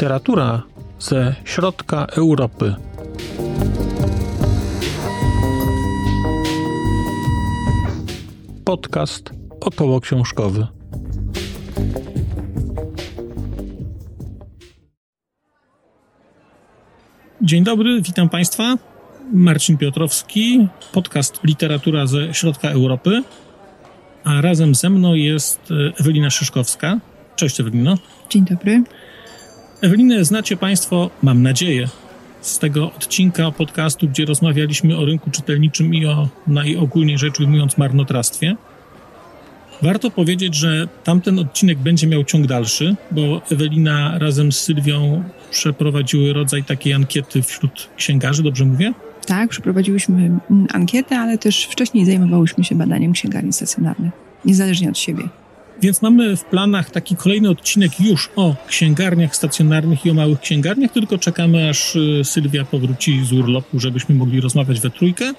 [0.00, 0.62] Literatura
[0.98, 2.74] ze środka Europy.
[8.64, 9.30] Podcast
[9.60, 10.66] około książkowy.
[17.42, 18.74] Dzień dobry, witam Państwa.
[19.32, 23.22] Marcin Piotrowski, podcast Literatura ze środka Europy.
[24.24, 25.60] A razem ze mną jest
[26.00, 26.98] Ewelina Szyszkowska.
[27.36, 27.94] Cześć Ewelino.
[28.30, 28.82] Dzień dobry.
[29.82, 31.88] Ewelinę znacie Państwo, mam nadzieję,
[32.40, 38.56] z tego odcinka podcastu, gdzie rozmawialiśmy o rynku czytelniczym i o najogólniej rzecz ujmując marnotrawstwie.
[39.82, 46.32] Warto powiedzieć, że tamten odcinek będzie miał ciąg dalszy, bo Ewelina razem z Sylwią przeprowadziły
[46.32, 48.92] rodzaj takiej ankiety wśród księgarzy, dobrze mówię?
[49.26, 50.30] Tak, przeprowadziłyśmy
[50.72, 54.12] ankietę, ale też wcześniej zajmowałyśmy się badaniem księgarni stacjonarnych,
[54.44, 55.28] niezależnie od siebie.
[55.82, 60.92] Więc mamy w planach taki kolejny odcinek już o księgarniach stacjonarnych i o małych księgarniach,
[60.92, 65.32] tylko czekamy aż y, Sylwia powróci z urlopu, żebyśmy mogli rozmawiać we trójkę.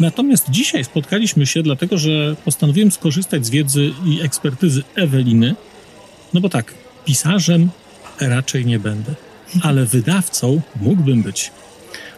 [0.00, 5.54] Natomiast dzisiaj spotkaliśmy się dlatego, że postanowiłem skorzystać z wiedzy i ekspertyzy Eweliny.
[6.34, 7.68] No bo tak, pisarzem
[8.20, 9.14] raczej nie będę,
[9.62, 11.50] ale wydawcą mógłbym być.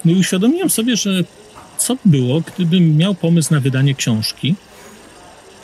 [0.04, 1.24] No i uświadomiłem sobie, że
[1.78, 4.54] co było, gdybym miał pomysł na wydanie książki,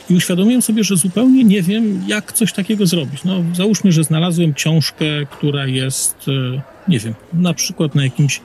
[0.09, 3.23] i uświadomiłem sobie, że zupełnie nie wiem, jak coś takiego zrobić.
[3.23, 8.41] No, załóżmy, że znalazłem książkę, która jest, e, nie wiem, na przykład na jakimś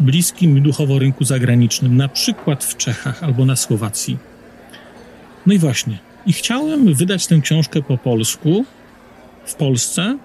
[0.00, 4.18] bliskim duchowo rynku zagranicznym, na przykład w Czechach albo na Słowacji.
[5.46, 5.98] No i właśnie.
[6.26, 8.64] I chciałem wydać tę książkę po polsku
[9.44, 10.18] w Polsce,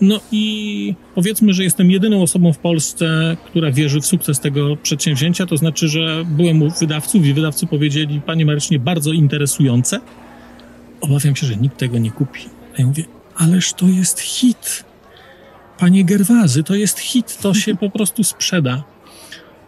[0.00, 5.46] no i powiedzmy, że jestem jedyną osobą w Polsce, która wierzy w sukces tego przedsięwzięcia.
[5.46, 10.00] To znaczy, że byłem u wydawców i wydawcy powiedzieli, panie Marycznie, bardzo interesujące.
[11.00, 12.40] Obawiam się, że nikt tego nie kupi.
[12.78, 13.04] A ja mówię,
[13.36, 14.84] ależ to jest hit.
[15.78, 18.82] Panie Gerwazy, to jest hit, to się po prostu sprzeda.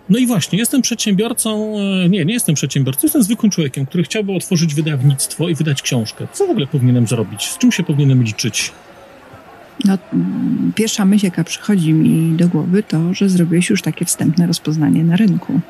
[0.08, 4.32] No i właśnie, jestem przedsiębiorcą, e, nie, nie jestem przedsiębiorcą, jestem zwykłym człowiekiem, który chciałby
[4.32, 6.26] otworzyć wydawnictwo i wydać książkę.
[6.32, 7.42] Co w ogóle powinienem zrobić?
[7.42, 8.72] Z czym się powinienem liczyć?
[9.84, 9.98] No,
[10.74, 15.16] pierwsza myśl, jaka przychodzi mi do głowy, to, że zrobiłeś już takie wstępne rozpoznanie na
[15.16, 15.60] rynku.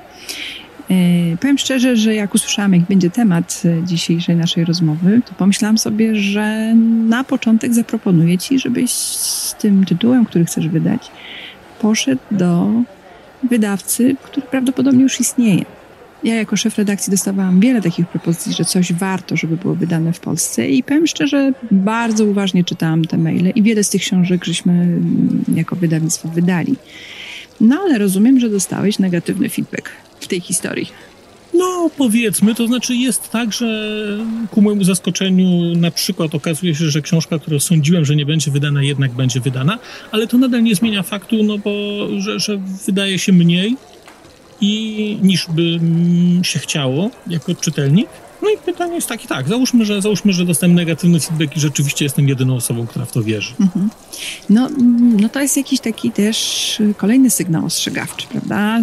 [0.91, 5.79] Yy, powiem szczerze, że jak usłyszałam, jak będzie temat e, dzisiejszej naszej rozmowy, to pomyślałam
[5.79, 6.75] sobie, że
[7.09, 11.11] na początek zaproponuję ci, żebyś z tym tytułem, który chcesz wydać,
[11.81, 12.71] poszedł do
[13.43, 15.65] wydawcy, który prawdopodobnie już istnieje.
[16.25, 20.21] Ja jako szef redakcji dostawałam wiele takich propozycji, że coś warto, żeby było wydane w
[20.21, 24.73] Polsce i powiem szczerze, bardzo uważnie czytałam te maile i wiele z tych książek żeśmy
[24.73, 26.77] mm, jako wydawnictwo wydali.
[27.61, 29.91] No ale rozumiem, że dostałeś negatywny feedback
[30.21, 30.89] w tej historii.
[31.55, 33.99] No, powiedzmy, to znaczy jest tak, że
[34.51, 38.83] ku mojemu zaskoczeniu na przykład okazuje się, że książka, którą sądziłem, że nie będzie wydana,
[38.83, 39.79] jednak będzie wydana,
[40.11, 41.71] ale to nadal nie zmienia faktu, no bo
[42.19, 43.77] że, że wydaje się mniej
[44.63, 45.81] i niż by
[46.43, 48.09] się chciało jako czytelnik.
[48.43, 52.05] No i pytanie jest takie, tak, załóżmy, że, załóżmy, że dostałem negatywny feedback i rzeczywiście
[52.05, 53.55] jestem jedyną osobą, która w to wierzy.
[53.61, 53.91] Mhm.
[54.51, 54.69] No,
[55.21, 58.81] no to jest jakiś taki też kolejny sygnał ostrzegawczy, prawda?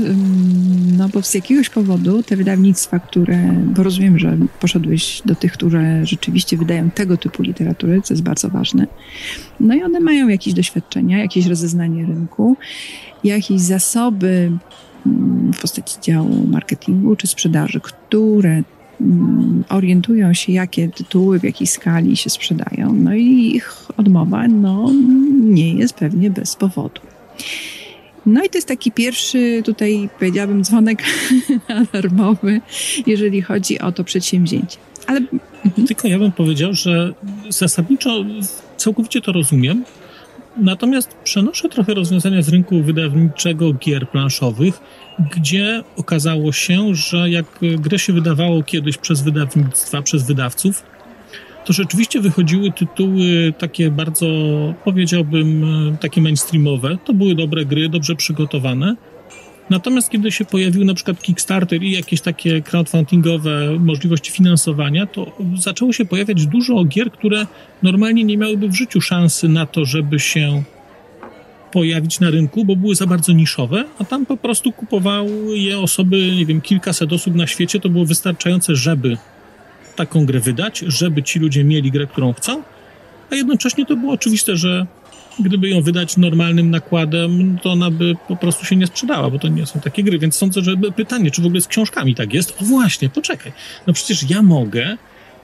[0.97, 3.37] No bo z jakiegoś powodu te wydawnictwa, które,
[3.75, 8.49] bo rozumiem, że poszedłeś do tych, które rzeczywiście wydają tego typu literatury, co jest bardzo
[8.49, 8.87] ważne,
[9.59, 12.57] no i one mają jakieś doświadczenia, jakieś rozeznanie rynku,
[13.23, 14.51] jakieś zasoby
[15.53, 18.63] w postaci działu marketingu czy sprzedaży, które
[19.01, 22.93] mm, orientują się, jakie tytuły w jakiej skali się sprzedają.
[22.93, 24.91] No i ich odmowa no,
[25.41, 27.01] nie jest pewnie bez powodu.
[28.25, 31.03] No i to jest taki pierwszy tutaj, powiedziałabym, dzwonek
[31.93, 32.61] alarmowy,
[33.07, 34.77] jeżeli chodzi o to przedsięwzięcie.
[35.07, 35.21] Ale...
[35.87, 37.13] Tylko ja bym powiedział, że
[37.49, 38.25] zasadniczo
[38.77, 39.83] całkowicie to rozumiem,
[40.57, 44.79] Natomiast przenoszę trochę rozwiązania z rynku wydawniczego gier planszowych,
[45.35, 50.83] gdzie okazało się, że jak grę się wydawało kiedyś przez wydawnictwa, przez wydawców,
[51.65, 54.27] to rzeczywiście wychodziły tytuły takie bardzo,
[54.83, 55.65] powiedziałbym,
[56.01, 56.97] takie mainstreamowe.
[57.05, 58.95] To były dobre gry, dobrze przygotowane.
[59.69, 65.93] Natomiast kiedy się pojawił na przykład Kickstarter i jakieś takie crowdfundingowe możliwości finansowania, to zaczęło
[65.93, 67.47] się pojawiać dużo gier, które
[67.83, 70.63] normalnie nie miałyby w życiu szansy na to, żeby się
[71.71, 76.31] pojawić na rynku, bo były za bardzo niszowe, a tam po prostu kupowały je osoby,
[76.35, 77.79] nie wiem, kilkaset osób na świecie.
[77.79, 79.17] To było wystarczające, żeby
[79.95, 82.63] taką grę wydać, żeby ci ludzie mieli grę, którą chcą,
[83.31, 84.85] a jednocześnie to było oczywiste, że
[85.43, 89.47] gdyby ją wydać normalnym nakładem, to ona by po prostu się nie sprzedała, bo to
[89.47, 90.19] nie są takie gry.
[90.19, 92.61] Więc sądzę, że pytanie, czy w ogóle z książkami tak jest?
[92.61, 93.51] O właśnie, poczekaj.
[93.87, 94.97] No przecież ja mogę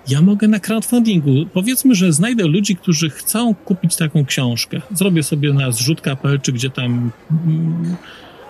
[0.08, 1.46] Ja mogę na crowdfundingu.
[1.54, 4.82] Powiedzmy, że znajdę ludzi, którzy chcą kupić taką książkę.
[4.92, 7.96] Zrobię sobie na zrzut.pl, czy gdzie tam mm,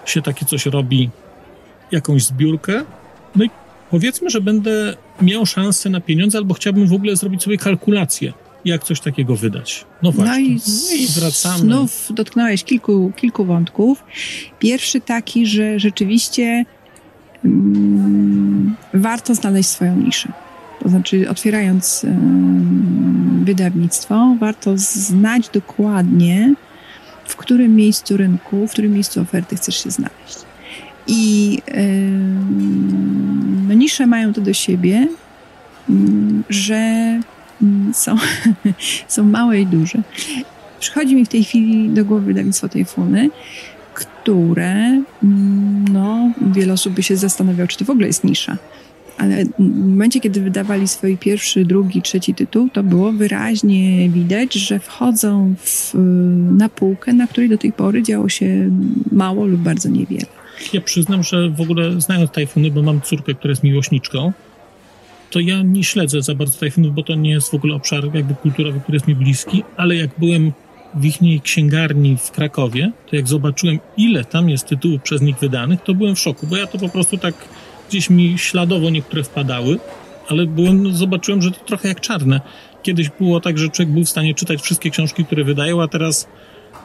[0.06, 1.10] się takie coś robi,
[1.92, 2.86] jakąś zbiórkę.
[3.36, 3.50] No i
[3.92, 8.34] powiedzmy, że będę miał szansę na pieniądze, albo chciałbym w ogóle zrobić sobie kalkulację,
[8.66, 9.86] jak coś takiego wydać.
[10.04, 10.34] No właśnie.
[10.34, 10.60] No i,
[10.92, 11.60] No i wracamy.
[11.60, 14.04] Znów dotknąłeś kilku, kilku wątków.
[14.60, 16.66] Pierwszy taki, że rzeczywiście
[17.46, 20.32] mm, warto znaleźć swoją niszę.
[20.80, 22.06] To znaczy, otwierając
[23.44, 26.54] wydawnictwo, warto znać dokładnie,
[27.26, 30.38] w którym miejscu rynku, w którym miejscu oferty chcesz się znaleźć.
[31.08, 31.60] I
[33.68, 35.08] no, nisze mają to do siebie,
[35.90, 37.20] ym, że
[37.94, 38.16] są,
[39.08, 40.02] są małe i duże.
[40.80, 43.30] Przychodzi mi w tej chwili do głowy wydawnictwo Tajfuny,
[43.94, 48.58] które, mm, no, wiele osób by się zastanawiało, czy to w ogóle jest nisza.
[49.18, 54.80] Ale w momencie, kiedy wydawali swój pierwszy, drugi, trzeci tytuł, to było wyraźnie widać, że
[54.80, 55.94] wchodzą w,
[56.52, 58.70] na półkę, na której do tej pory działo się
[59.12, 60.26] mało lub bardzo niewiele.
[60.74, 64.34] Ja przyznam, że w ogóle znając tajfuny, bo mam córkę, która jest miłośniczką,
[65.36, 68.36] to ja nie śledzę za bardzo tajfunów, bo to nie jest w ogóle obszar jakby
[68.36, 70.52] kulturowy, który jest mi bliski, ale jak byłem
[70.94, 75.82] w ich księgarni w Krakowie, to jak zobaczyłem, ile tam jest tytułów przez nich wydanych,
[75.82, 77.34] to byłem w szoku, bo ja to po prostu tak
[77.90, 79.80] gdzieś mi śladowo niektóre wpadały,
[80.28, 82.42] ale byłem, zobaczyłem, że to trochę jak czarne.
[82.84, 86.28] Kiedyś było tak, że człowiek był w stanie czytać wszystkie książki, które wydają, a teraz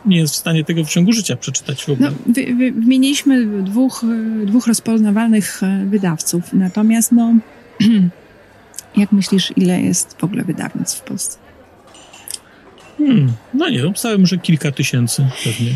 [0.06, 2.10] nie jest w stanie tego w ciągu życia przeczytać w ogóle.
[2.10, 4.04] No, wy, wy, wymieniliśmy dwóch,
[4.46, 7.34] dwóch rozpoznawalnych wydawców, natomiast no,
[8.96, 11.38] jak myślisz, ile jest w ogóle wydawnictw w Polsce?
[12.98, 15.72] Hmm, no nie, obstałem, że kilka tysięcy pewnie.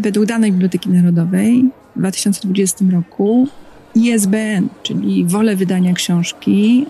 [0.00, 1.64] Według danych Biblioteki Narodowej
[1.96, 3.48] w 2020 roku
[3.94, 6.86] ISBN, czyli wolę wydania książki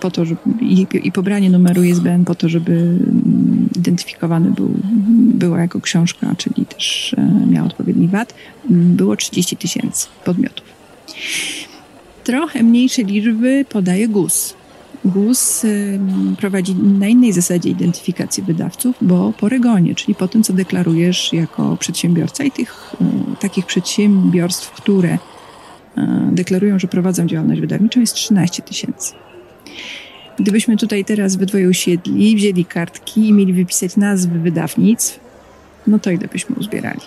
[0.00, 2.98] po to, żeby, i, i pobranie numeru ISBN po to, żeby
[3.76, 4.70] identyfikowany był,
[5.34, 7.16] była jako książka, czyli też
[7.50, 8.34] miała odpowiedni VAT,
[8.70, 10.66] było 30 tysięcy podmiotów.
[12.24, 14.54] Trochę mniejsze liczby podaje GUS.
[15.04, 15.66] GUS
[16.38, 21.76] prowadzi na innej zasadzie identyfikację wydawców, bo po regonie, czyli po tym, co deklarujesz jako
[21.76, 22.94] przedsiębiorca i tych
[23.40, 25.18] takich przedsiębiorstw, które
[26.32, 29.12] deklarują, że prowadzą działalność wydawniczą, jest 13 tysięcy.
[30.38, 35.20] Gdybyśmy tutaj teraz we dwoje usiedli, wzięli kartki i mieli wypisać nazwy wydawnictw,
[35.86, 37.00] no to ile byśmy uzbierali?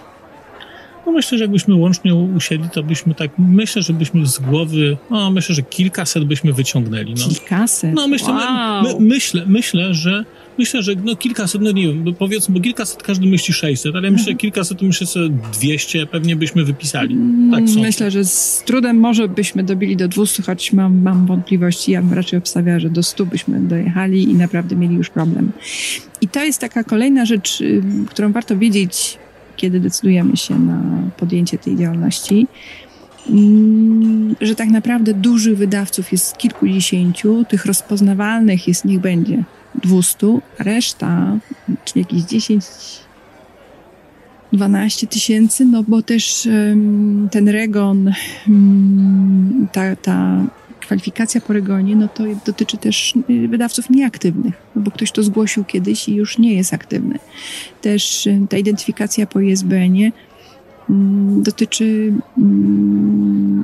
[1.05, 5.31] No myślę, że jakbyśmy łącznie usiedli, to byśmy tak, myślę, że byśmy z głowy, no
[5.31, 7.13] myślę, że kilkaset byśmy wyciągnęli.
[7.17, 7.27] No.
[7.27, 7.93] Kilkaset?
[7.93, 8.83] No myślę, wow.
[8.83, 10.25] my, my, myślę, myślę, że
[10.57, 14.07] myślę, że no kilkaset, no nie wiem, bo powiedzmy, bo kilkaset każdy myśli 600, ale
[14.07, 17.15] ja myślę, że kilkaset to myślę sobie 200 pewnie byśmy wypisali.
[17.51, 21.91] Tak Mm, myślę, że z trudem może byśmy dobili do 200, choć mam, mam wątpliwości.
[21.91, 25.51] Ja bym raczej obstawiała, że do 100 byśmy dojechali i naprawdę mieli już problem.
[26.21, 27.63] I to jest taka kolejna rzecz,
[28.09, 29.17] którą warto wiedzieć,
[29.55, 30.81] kiedy decydujemy się na
[31.17, 32.47] podjęcie tej działalności,
[34.41, 39.43] że tak naprawdę dużych wydawców jest kilkudziesięciu, tych rozpoznawalnych jest niech będzie
[39.83, 40.27] 200,
[40.59, 41.37] a reszta,
[41.85, 42.65] czyli jakieś 10,
[44.53, 46.47] 12 tysięcy, no bo też
[47.31, 48.13] ten regon,
[49.71, 50.45] ta, ta
[50.85, 51.53] kwalifikacja po
[51.95, 53.13] no to dotyczy też
[53.49, 57.19] wydawców nieaktywnych, no bo ktoś to zgłosił kiedyś i już nie jest aktywny.
[57.81, 60.11] Też ta identyfikacja po ISBN-ie
[60.89, 62.13] um, dotyczy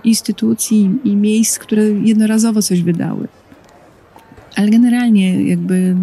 [0.03, 3.27] instytucji i miejsc, które jednorazowo coś wydały.
[4.55, 5.95] Ale generalnie jakby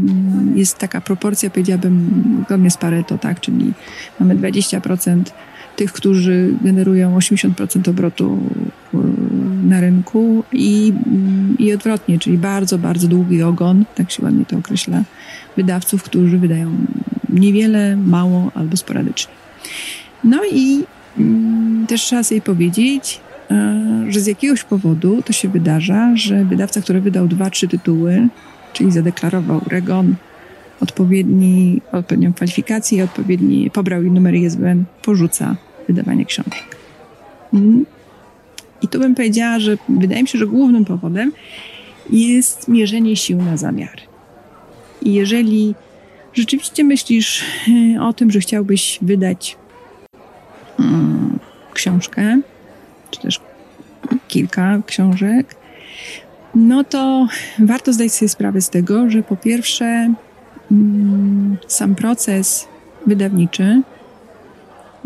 [0.55, 2.11] jest taka proporcja, powiedziałabym,
[2.47, 3.73] zgodnie z Pareto, tak, czyli
[4.21, 5.23] mamy 20%
[5.79, 8.39] tych, którzy generują 80% obrotu
[9.65, 10.93] na rynku i,
[11.59, 15.03] i odwrotnie, czyli bardzo, bardzo długi ogon, tak się ładnie to określa,
[15.57, 16.71] wydawców, którzy wydają
[17.29, 19.33] niewiele, mało albo sporadycznie.
[20.25, 20.85] No i
[21.19, 23.21] mm, też trzeba sobie powiedzieć,
[24.09, 28.29] że z jakiegoś powodu to się wydarza, że wydawca, który wydał dwa, trzy tytuły,
[28.73, 30.15] czyli zadeklarował REGON,
[30.81, 35.57] odpowiedni, odpowiednią kwalifikację, odpowiedni, pobrał numer ISBN, porzuca
[35.89, 36.77] wydawanie książek.
[38.83, 41.33] I tu bym powiedziała, że wydaje mi się, że głównym powodem
[42.11, 44.03] jest mierzenie sił na zamiary.
[45.03, 45.75] I jeżeli
[46.35, 47.45] rzeczywiście myślisz
[48.01, 49.57] o tym, że chciałbyś wydać
[50.77, 51.39] hmm,
[51.73, 52.41] książkę,
[53.11, 53.41] czy też
[54.29, 55.57] kilka książek,
[56.55, 57.29] no to
[57.59, 60.15] warto zdać sobie sprawę z tego, że po pierwsze
[60.73, 62.69] mm, sam proces
[63.07, 63.83] wydawniczy,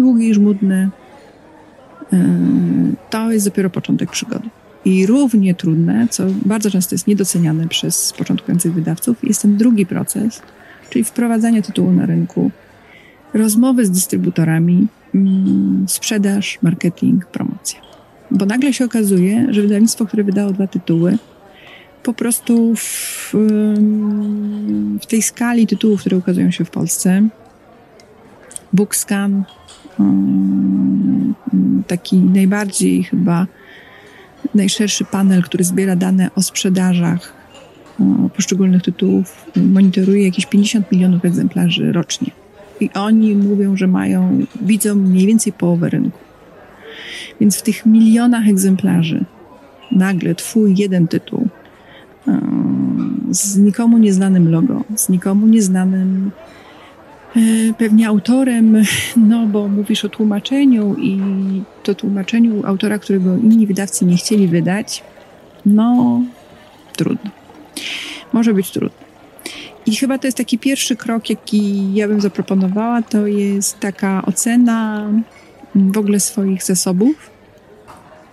[0.03, 0.91] długi żmudny,
[2.13, 2.19] yy,
[3.11, 4.49] to jest dopiero początek przygody.
[4.85, 10.43] I równie trudne, co bardzo często jest niedoceniane przez początkujących wydawców, jest ten drugi proces,
[10.91, 12.51] czyli wprowadzanie tytułu na rynku,
[13.35, 17.81] rozmowy z dystrybutorami, mm, sprzedaż, marketing, promocja.
[18.31, 21.19] Bo nagle się okazuje, że wydawnictwo, które wydało dwa tytuły,
[22.03, 23.35] po prostu w,
[25.01, 27.29] w tej skali tytułów, które ukazują się w Polsce,
[28.73, 29.45] Bookscan,
[31.87, 33.47] taki najbardziej chyba
[34.55, 37.33] najszerszy panel, który zbiera dane o sprzedażach
[38.37, 42.31] poszczególnych tytułów, monitoruje jakieś 50 milionów egzemplarzy rocznie.
[42.81, 46.19] I oni mówią, że mają, widzą mniej więcej połowę rynku.
[47.41, 49.25] Więc w tych milionach egzemplarzy
[49.91, 51.49] nagle twój jeden tytuł
[53.31, 56.31] z nikomu nieznanym logo, z nikomu nieznanym
[57.79, 58.83] pewnie autorem,
[59.17, 61.21] no bo mówisz o tłumaczeniu i
[61.83, 65.05] to tłumaczeniu autora, którego inni wydawcy nie chcieli wydać,
[65.67, 66.21] no
[66.97, 67.31] trudno.
[68.33, 68.99] Może być trudno.
[69.87, 75.09] I chyba to jest taki pierwszy krok, jaki ja bym zaproponowała, to jest taka ocena
[75.75, 77.31] w ogóle swoich zasobów.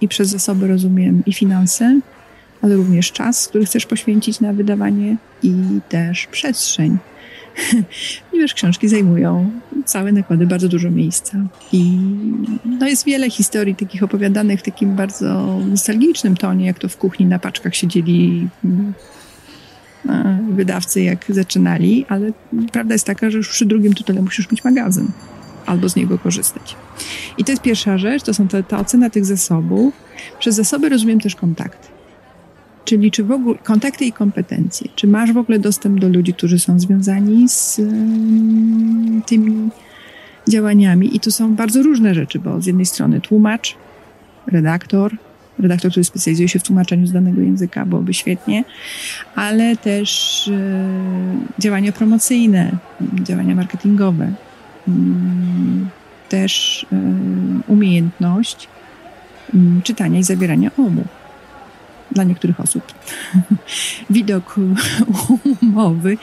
[0.01, 1.99] I przez zasoby rozumiem i finanse,
[2.61, 5.53] ale również czas, który chcesz poświęcić na wydawanie i
[5.89, 6.97] też przestrzeń.
[8.31, 9.51] Ponieważ książki zajmują
[9.85, 11.37] całe nakłady bardzo dużo miejsca.
[11.71, 11.99] I
[12.65, 17.25] no jest wiele historii takich opowiadanych w takim bardzo nostalgicznym tonie, jak to w kuchni
[17.25, 18.47] na paczkach siedzieli
[20.09, 22.31] e, wydawcy, jak zaczynali, ale
[22.71, 25.07] prawda jest taka, że już przy drugim tytule musisz mieć magazyn
[25.65, 26.75] albo z niego korzystać.
[27.37, 29.93] I to jest pierwsza rzecz, to są te, ta ocena tych zasobów.
[30.39, 31.98] Przez zasoby rozumiem też kontakty.
[32.89, 36.59] Czyli czy w ogóle kontakty i kompetencje, czy masz w ogóle dostęp do ludzi, którzy
[36.59, 39.69] są związani z um, tymi
[40.47, 41.15] działaniami?
[41.15, 43.77] I tu są bardzo różne rzeczy, bo z jednej strony tłumacz,
[44.47, 45.17] redaktor,
[45.59, 48.63] redaktor, który specjalizuje się w tłumaczeniu z danego języka, byłoby świetnie,
[49.35, 50.87] ale też e,
[51.59, 52.71] działania promocyjne,
[53.23, 54.33] działania marketingowe,
[54.87, 55.89] mm,
[56.29, 56.97] też e,
[57.67, 58.67] umiejętność
[59.53, 61.18] mm, czytania i zawierania umów
[62.11, 62.83] dla niektórych osób.
[64.09, 64.55] Widok
[65.61, 66.17] umowy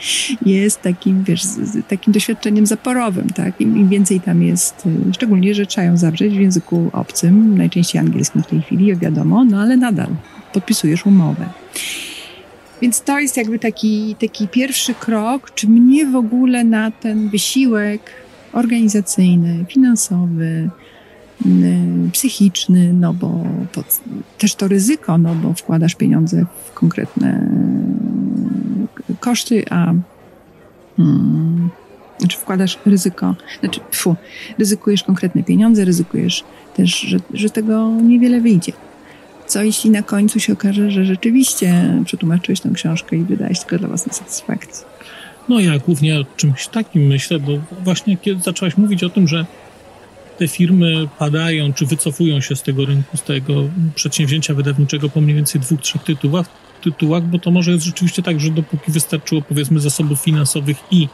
[0.45, 1.41] jest takim, wiesz,
[1.87, 3.61] takim doświadczeniem zaporowym, tak?
[3.61, 8.01] Im, Im, więcej tam jest, y, szczególnie, że trzeba ją zawrzeć w języku obcym, najczęściej
[8.01, 10.09] angielskim w tej chwili, wiadomo, no ale nadal
[10.53, 11.49] podpisujesz umowę.
[12.81, 18.01] Więc to jest jakby taki, taki pierwszy krok, czy mnie w ogóle na ten wysiłek
[18.53, 20.69] organizacyjny, finansowy,
[22.11, 23.43] psychiczny, no bo
[24.37, 27.49] też to ryzyko, no bo wkładasz pieniądze w konkretne
[29.09, 29.93] y, koszty, a
[30.97, 31.69] hmm,
[32.19, 34.15] znaczy wkładasz ryzyko, znaczy fu,
[34.59, 36.43] ryzykujesz konkretne pieniądze, ryzykujesz
[36.75, 38.71] też, że, że tego niewiele wyjdzie.
[39.47, 43.87] Co jeśli na końcu się okaże, że rzeczywiście przetłumaczyłeś tę książkę i wydałeś tylko dla
[43.87, 44.85] własnej satysfakcji?
[45.49, 47.51] No ja głównie o czymś takim myślę, bo
[47.83, 49.45] właśnie kiedy zaczęłaś mówić o tym, że
[50.37, 53.53] te firmy padają czy wycofują się z tego rynku, z tego
[53.95, 56.45] przedsięwzięcia wydawniczego po mniej więcej dwóch, trzech tytułach,
[56.81, 61.07] tytułach, bo to może jest rzeczywiście tak, że dopóki wystarczyło powiedzmy zasobów finansowych i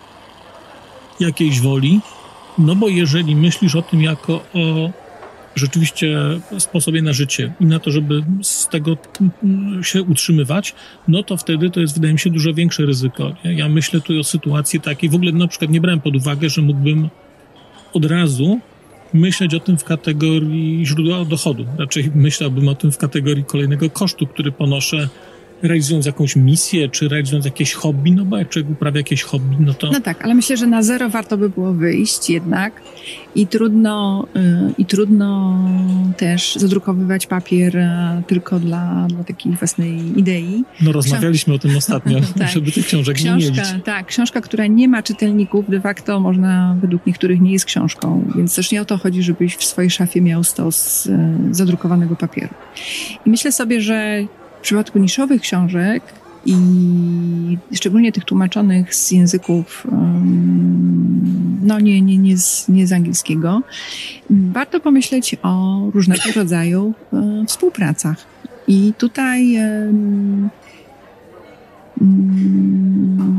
[1.20, 2.00] jakiejś woli,
[2.58, 4.92] no bo jeżeli myślisz o tym jako o
[5.56, 6.18] rzeczywiście
[6.58, 8.98] sposobie na życie i na to, żeby z tego
[9.82, 10.76] się utrzymywać,
[11.08, 13.36] no to wtedy to jest, wydaje mi się, dużo większe ryzyko.
[13.44, 16.62] Ja myślę tu o sytuacji takiej, w ogóle na przykład nie brałem pod uwagę, że
[16.62, 17.10] mógłbym
[17.94, 18.60] od razu
[19.14, 21.66] myśleć o tym w kategorii źródła dochodu.
[21.78, 25.10] Raczej myślałbym o tym w kategorii kolejnego kosztu, który ponoszę
[25.62, 29.74] realizując jakąś misję, czy realizując jakieś hobby, no bo jak człowiek uprawia jakieś hobby, no
[29.74, 29.92] to...
[29.92, 32.82] No tak, ale myślę, że na zero warto by było wyjść jednak
[33.36, 35.60] i trudno, yy, i trudno
[36.18, 40.64] też zadrukowywać papier yy, tylko dla, dla takiej własnej idei.
[40.82, 42.50] No rozmawialiśmy o tym ostatnio, tak.
[42.50, 43.84] żeby tych książek książka, nie mielić.
[43.86, 48.56] Tak, książka, która nie ma czytelników, de facto można, według niektórych nie jest książką, więc
[48.56, 52.54] też nie o to chodzi, żebyś w swojej szafie miał stos yy, zadrukowanego papieru.
[53.26, 54.28] I myślę sobie, że
[54.64, 56.04] przypadku niszowych książek
[56.46, 56.56] i
[57.74, 59.88] szczególnie tych tłumaczonych z języków,
[61.62, 63.62] no nie, nie, nie, z, nie z angielskiego,
[64.30, 66.94] warto pomyśleć o różnego rodzaju
[67.48, 68.18] współpracach.
[68.68, 69.58] I tutaj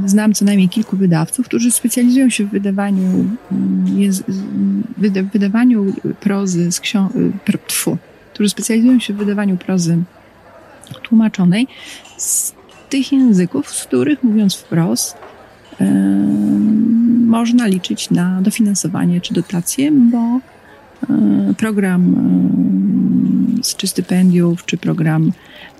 [0.06, 3.26] znam co najmniej kilku wydawców, którzy specjalizują się w wydawaniu,
[5.32, 7.14] wydawaniu prozy z książek,
[8.34, 9.98] którzy specjalizują się w wydawaniu prozy
[11.02, 11.66] tłumaczonej
[12.16, 12.54] z
[12.90, 15.16] tych języków, z których, mówiąc wprost,
[15.80, 15.86] yy,
[17.26, 20.40] można liczyć na dofinansowanie czy dotację, bo
[21.08, 22.14] yy, program
[23.76, 25.32] czy stypendiów, czy program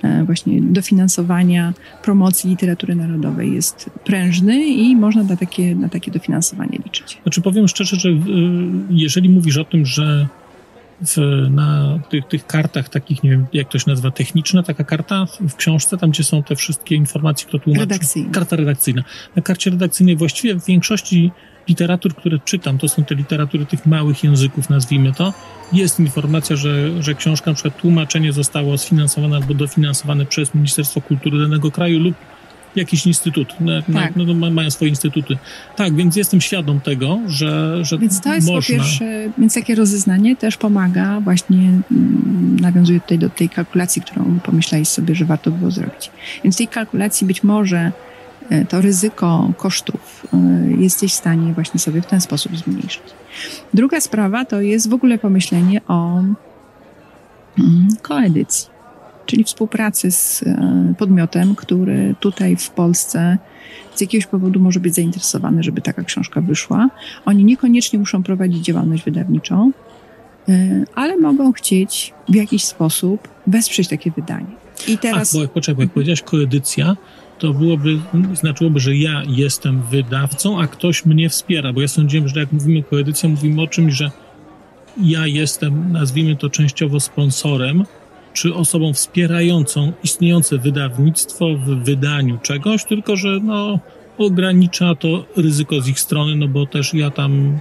[0.02, 6.78] e, właśnie dofinansowania promocji literatury narodowej jest prężny i można na takie, na takie dofinansowanie
[6.84, 7.18] liczyć.
[7.22, 8.08] Znaczy powiem szczerze, że
[8.90, 10.28] jeżeli mówisz o tym, że
[11.06, 11.16] w,
[11.50, 15.54] na tych, tych kartach takich, nie wiem, jak to się nazywa, techniczna taka karta w
[15.54, 17.80] książce, tam gdzie są te wszystkie informacje, kto tłumaczy.
[17.80, 18.30] Redakcyjna.
[18.32, 19.02] Karta redakcyjna.
[19.36, 21.30] Na karcie redakcyjnej właściwie w większości
[21.68, 25.32] literatur, które czytam, to są te literatury tych małych języków, nazwijmy to,
[25.72, 31.38] jest informacja, że, że książka, na przykład tłumaczenie zostało sfinansowane albo dofinansowane przez Ministerstwo Kultury
[31.38, 32.14] danego kraju lub
[32.76, 33.54] jakiś instytut.
[33.92, 34.16] Tak.
[34.16, 35.38] No, no, mają swoje instytuty.
[35.76, 38.60] Tak, więc jestem świadom tego, że, że Więc to jest można.
[38.60, 44.38] po pierwsze, więc takie rozeznanie też pomaga, właśnie mm, nawiązuje tutaj do tej kalkulacji, którą
[44.40, 46.10] pomyślałeś sobie, że warto było zrobić.
[46.44, 47.92] Więc w tej kalkulacji być może
[48.50, 53.02] e, to ryzyko kosztów e, jesteś w stanie właśnie sobie w ten sposób zmniejszyć.
[53.74, 56.18] Druga sprawa to jest w ogóle pomyślenie o
[57.58, 58.73] mm, koedycji
[59.26, 63.38] czyli współpracy z e, podmiotem, który tutaj w Polsce
[63.94, 66.90] z jakiegoś powodu może być zainteresowany, żeby taka książka wyszła.
[67.24, 69.72] Oni niekoniecznie muszą prowadzić działalność wydawniczą,
[70.48, 74.46] e, ale mogą chcieć w jakiś sposób wesprzeć takie wydanie.
[74.88, 75.36] I teraz...
[75.36, 76.96] Ach, bo poczekaj, jak powiedziałeś koedycja,
[77.38, 77.98] to byłoby,
[78.34, 82.82] znaczyłoby, że ja jestem wydawcą, a ktoś mnie wspiera, bo ja sądziłem, że jak mówimy
[82.82, 84.10] koedycja, mówimy o czymś, że
[85.02, 87.84] ja jestem, nazwijmy to częściowo sponsorem,
[88.34, 93.78] czy osobą wspierającą istniejące wydawnictwo w wydaniu czegoś, tylko że no,
[94.18, 97.58] ogranicza to ryzyko z ich strony, no bo też ja tam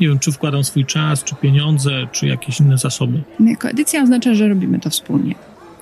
[0.00, 3.22] nie wiem, czy wkładam swój czas, czy pieniądze, czy jakieś inne zasoby.
[3.40, 5.34] Jako edycja oznacza, że robimy to wspólnie.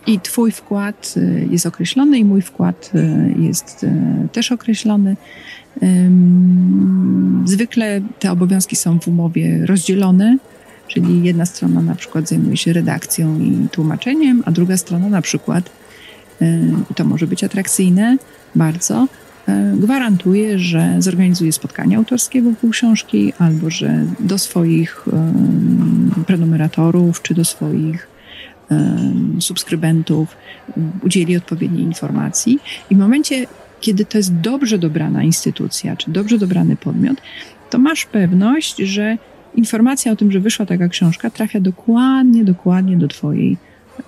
[0.06, 5.16] I Twój wkład y, jest określony, i mój wkład y, jest y, też określony.
[7.44, 10.38] Zwykle te obowiązki są w umowie rozdzielone,
[10.90, 15.70] Czyli jedna strona na przykład zajmuje się redakcją i tłumaczeniem, a druga strona na przykład,
[16.42, 18.16] y, i to może być atrakcyjne
[18.54, 19.08] bardzo,
[19.48, 25.04] y, gwarantuje, że zorganizuje spotkanie autorskie wokół książki, albo że do swoich
[26.20, 28.10] y, prenumeratorów czy do swoich
[29.40, 30.36] subskrybentów
[31.02, 32.58] udzieli odpowiedniej informacji.
[32.90, 33.46] I w momencie,
[33.80, 37.22] kiedy to jest dobrze dobrana instytucja, czy dobrze dobrany podmiot,
[37.70, 39.18] to masz pewność, że
[39.54, 43.56] informacja o tym, że wyszła taka książka, trafia dokładnie, dokładnie do Twojej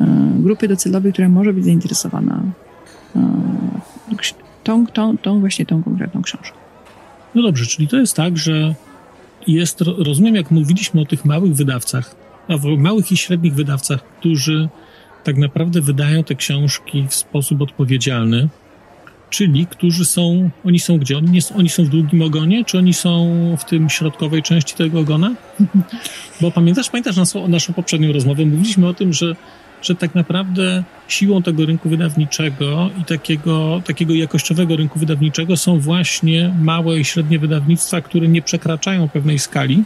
[0.01, 0.07] e,
[0.39, 2.43] grupy docelowej, która może być zainteresowana
[3.17, 3.21] e,
[4.65, 6.57] tą, tą, tą właśnie tą konkretną książką.
[7.35, 8.75] No dobrze, czyli to jest tak, że
[9.47, 12.15] jest, rozumiem, jak mówiliśmy o tych małych wydawcach,
[12.49, 14.69] a małych i średnich wydawcach, którzy
[15.25, 18.49] tak naprawdę wydają te książki w sposób odpowiedzialny,
[19.33, 21.19] czyli którzy są, oni są gdzie?
[21.19, 25.01] Oni, nie, oni są w długim ogonie, czy oni są w tym środkowej części tego
[25.01, 25.35] ogona?
[26.41, 28.47] Bo pamiętasz, pamiętasz naszą, naszą poprzednią rozmowę?
[28.47, 29.37] Mówiliśmy o tym, że,
[29.83, 36.55] że tak naprawdę siłą tego rynku wydawniczego i takiego, takiego jakościowego rynku wydawniczego są właśnie
[36.61, 39.85] małe i średnie wydawnictwa, które nie przekraczają pewnej skali,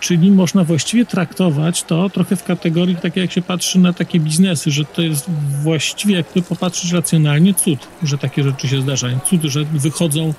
[0.00, 4.70] Czyli można właściwie traktować to trochę w kategorii, tak jak się patrzy na takie biznesy,
[4.70, 5.30] że to jest
[5.62, 9.18] właściwie, jakby popatrzeć racjonalnie, cud, że takie rzeczy się zdarzają.
[9.18, 10.34] Cud, że wychodzą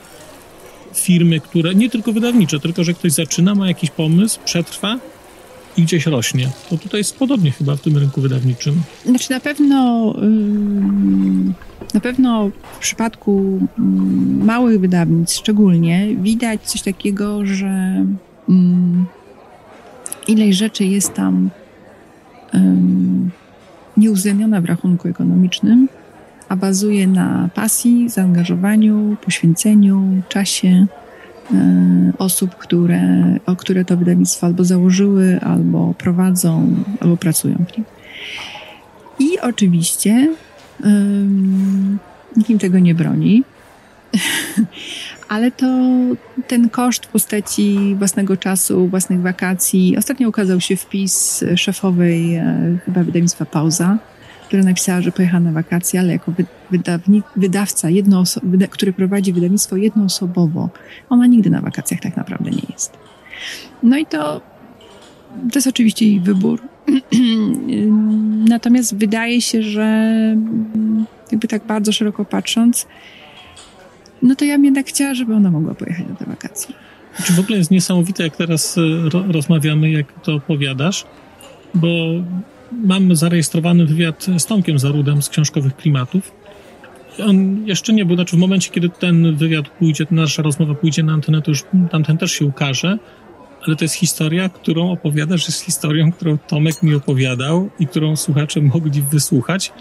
[0.93, 4.99] firmy, które nie tylko wydawnicze, tylko że ktoś zaczyna, ma jakiś pomysł, przetrwa
[5.77, 6.49] i gdzieś rośnie.
[6.69, 8.81] To tutaj jest podobnie chyba w tym rynku wydawniczym.
[9.05, 10.13] Znaczy na pewno
[11.93, 13.59] na pewno w przypadku
[14.39, 18.05] małych wydawnictw szczególnie widać coś takiego, że
[20.27, 21.49] ileś rzeczy jest tam
[22.53, 23.31] um,
[24.61, 25.89] w rachunku ekonomicznym,
[26.49, 30.87] a bazuje na pasji, zaangażowaniu, poświęceniu, czasie
[31.53, 37.85] e, osób, które, o które to wydawnictwo albo założyły, albo prowadzą, albo pracują w nim.
[39.19, 40.35] I oczywiście
[40.83, 41.99] um,
[42.37, 43.43] nikim tego nie broni,
[45.27, 45.65] ale to
[46.47, 49.97] ten koszt w postaci własnego czasu, własnych wakacji.
[49.97, 53.97] Ostatnio ukazał się wpis szefowej e, chyba wydawnictwa Pauza,
[54.47, 56.33] która napisała, że pojechała na wakacje, ale jako
[57.35, 57.87] wydawca,
[58.43, 60.69] wyda, który prowadzi wydawnictwo jednoosobowo,
[61.09, 62.97] ona nigdy na wakacjach tak naprawdę nie jest.
[63.83, 64.41] No i to,
[65.51, 66.61] to jest oczywiście jej wybór.
[68.49, 70.11] Natomiast wydaje się, że
[71.31, 72.87] jakby tak bardzo szeroko patrząc,
[74.21, 76.75] no to ja bym jednak chciała, żeby ona mogła pojechać na te wakacje.
[77.25, 81.05] Czy w ogóle jest niesamowite, jak teraz e, ro rozmawiamy, jak to opowiadasz,
[81.73, 81.87] bo
[82.71, 86.31] mam zarejestrowany wywiad z Tomkiem Zarudem z Książkowych Klimatów.
[87.25, 91.13] On jeszcze nie był, znaczy w momencie, kiedy ten wywiad pójdzie, nasza rozmowa pójdzie na
[91.13, 92.97] antenę, to już tamten też się ukaże.
[93.67, 98.61] ale to jest historia, którą opowiadasz, jest historią, którą Tomek mi opowiadał i którą słuchacze
[98.61, 99.71] mogli wysłuchać,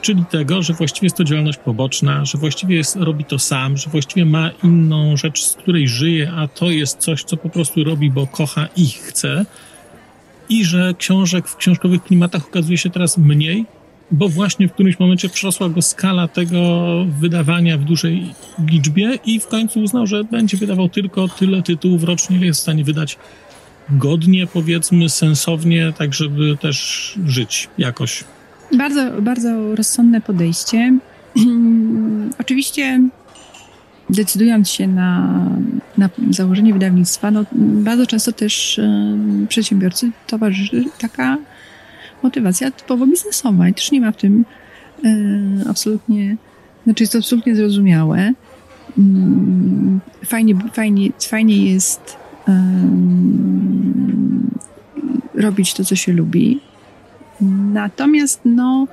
[0.00, 3.90] czyli tego, że właściwie jest to działalność poboczna, że właściwie jest, robi to sam, że
[3.90, 8.10] właściwie ma inną rzecz, z której żyje, a to jest coś, co po prostu robi,
[8.10, 9.46] bo kocha i chce.
[10.48, 13.66] I że książek w książkowych klimatach okazuje się teraz mniej,
[14.10, 16.60] bo właśnie w którymś momencie przerosła go skala tego
[17.20, 18.34] wydawania w dużej
[18.68, 22.62] liczbie i w końcu uznał, że będzie wydawał tylko tyle tytułów rocznie, ile jest w
[22.62, 23.18] stanie wydać
[23.90, 28.24] godnie, powiedzmy, sensownie, tak żeby też żyć jakoś.
[28.78, 30.98] Bardzo, bardzo rozsądne podejście.
[32.40, 33.00] Oczywiście
[34.10, 35.40] decydując się na,
[35.98, 37.44] na założenie wydawnictwa, no,
[37.82, 38.86] bardzo często też y,
[39.48, 41.38] przedsiębiorcy towarzyszy taka
[42.22, 44.44] motywacja typowo biznesowa i też nie ma w tym
[45.04, 46.36] y, absolutnie,
[46.84, 48.32] znaczy jest to absolutnie zrozumiałe.
[48.98, 52.16] Y, fajnie, fajnie, fajnie jest
[55.34, 56.60] robić to, co się lubi.
[57.72, 58.86] Natomiast, no,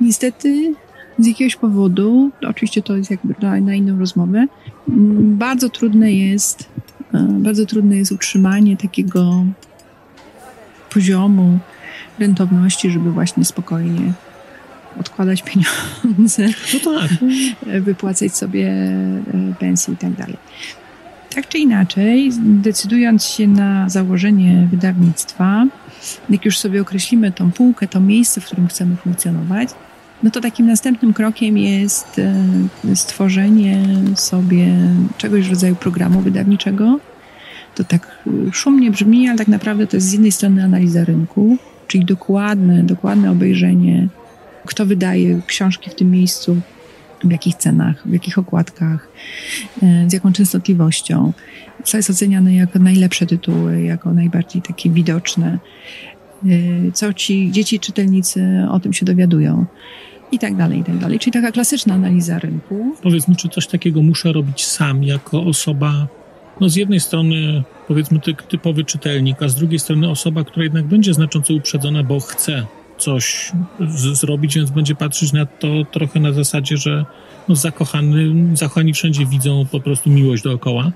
[0.00, 0.74] niestety
[1.18, 4.46] z jakiegoś powodu, oczywiście to jest jakby na, na inną rozmowę,
[5.18, 6.68] bardzo trudne jest,
[7.30, 9.44] bardzo trudne jest utrzymanie takiego
[10.90, 11.58] poziomu
[12.18, 14.12] rentowności, żeby właśnie spokojnie
[15.00, 17.10] odkładać pieniądze, no tak.
[17.84, 19.22] wypłacać sobie e,
[19.58, 20.36] pensje i tak dalej.
[21.34, 25.66] Tak czy inaczej, decydując się na założenie wydawnictwa,
[26.30, 29.68] jak już sobie określimy tą półkę, to miejsce, w którym chcemy funkcjonować,
[30.22, 33.82] no to takim następnym krokiem jest e, stworzenie
[34.14, 34.66] sobie
[35.18, 37.00] czegoś w rodzaju programu wydawniczego.
[37.74, 42.04] To tak szumnie brzmi, ale tak naprawdę to jest z jednej strony analiza rynku, czyli
[42.04, 44.08] dokładne, dokładne obejrzenie,
[44.66, 46.56] kto wydaje książki w tym miejscu,
[47.24, 49.08] w jakich cenach, w jakich okładkach,
[49.82, 51.32] e, z jaką częstotliwością,
[51.84, 55.58] co jest oceniane jako najlepsze tytuły, jako najbardziej takie widoczne,
[56.46, 56.48] e,
[56.92, 59.66] co ci dzieci czytelnicy o tym się dowiadują.
[60.32, 61.18] I tak dalej, i tak dalej.
[61.18, 62.94] Czyli taka klasyczna analiza rynku.
[63.02, 66.06] Powiedz mi, czy coś takiego muszę robić sam, jako osoba,
[66.60, 71.14] no z jednej strony powiedzmy typowy czytelnik, a z drugiej strony osoba, która jednak będzie
[71.14, 72.66] znacząco uprzedzona, bo chce
[72.98, 73.52] coś
[74.12, 77.04] zrobić, więc będzie patrzeć na to trochę na zasadzie, że
[77.48, 80.92] no zakochany, zakochani wszędzie widzą po prostu miłość dookoła.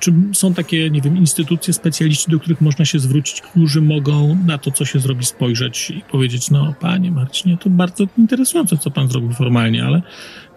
[0.00, 4.58] Czy są takie, nie wiem, instytucje, specjaliści, do których można się zwrócić, którzy mogą na
[4.58, 9.08] to, co się zrobi, spojrzeć i powiedzieć, no panie Marcinie, to bardzo interesujące, co pan
[9.08, 10.02] zrobił formalnie, ale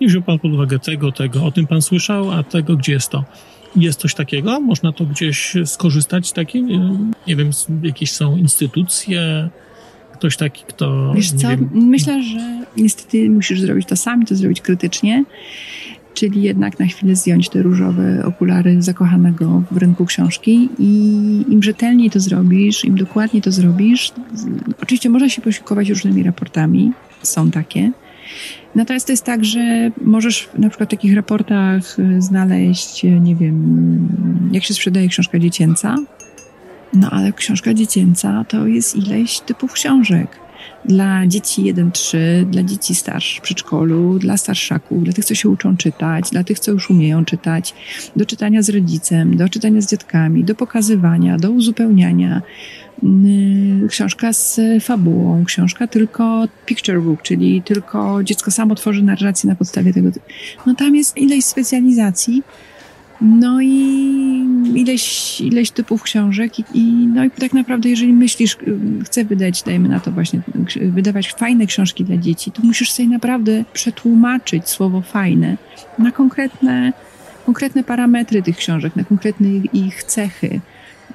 [0.01, 3.09] nie wziął pan pod uwagę tego, tego, o tym pan słyszał, a tego, gdzie jest
[3.09, 3.23] to?
[3.75, 4.59] Jest coś takiego?
[4.59, 6.63] Można to gdzieś skorzystać z takiej,
[7.27, 7.51] nie wiem,
[7.83, 9.49] jakieś są instytucje,
[10.17, 11.13] ktoś taki, kto.
[11.15, 11.49] Wiesz co?
[11.49, 11.69] Wiem...
[11.73, 15.23] Myślę, że niestety musisz zrobić to sam, to zrobić krytycznie,
[16.13, 20.93] czyli jednak na chwilę zdjąć te różowe okulary zakochanego w rynku książki i
[21.49, 24.11] im rzetelniej to zrobisz, im dokładniej to zrobisz,
[24.81, 26.91] oczywiście można się posiłkować różnymi raportami,
[27.23, 27.91] są takie.
[28.75, 34.09] Natomiast to jest tak, że możesz na przykład w takich raportach znaleźć, nie wiem,
[34.51, 35.95] jak się sprzedaje książka dziecięca,
[36.97, 40.27] no ale książka dziecięca to jest ileś typów książek.
[40.85, 45.77] Dla dzieci 1-3, dla dzieci starszych w przedszkolu, dla starszaków, dla tych, co się uczą
[45.77, 47.73] czytać, dla tych, co już umieją czytać,
[48.15, 52.41] do czytania z rodzicem, do czytania z dziadkami, do pokazywania, do uzupełniania.
[53.03, 59.55] Yy, książka z fabułą, książka tylko picture book, czyli tylko dziecko samo tworzy narrację na
[59.55, 60.09] podstawie tego.
[60.65, 62.43] No tam jest ileś specjalizacji,
[63.21, 63.67] no i
[64.75, 69.63] ileś, ileś typów książek i, i, no i tak naprawdę jeżeli myślisz, y, chcę wydać,
[69.63, 70.41] dajmy na to właśnie,
[70.81, 75.57] wydawać fajne książki dla dzieci, to musisz sobie naprawdę przetłumaczyć słowo fajne
[75.99, 76.93] na konkretne,
[77.45, 80.59] konkretne parametry tych książek, na konkretne ich cechy.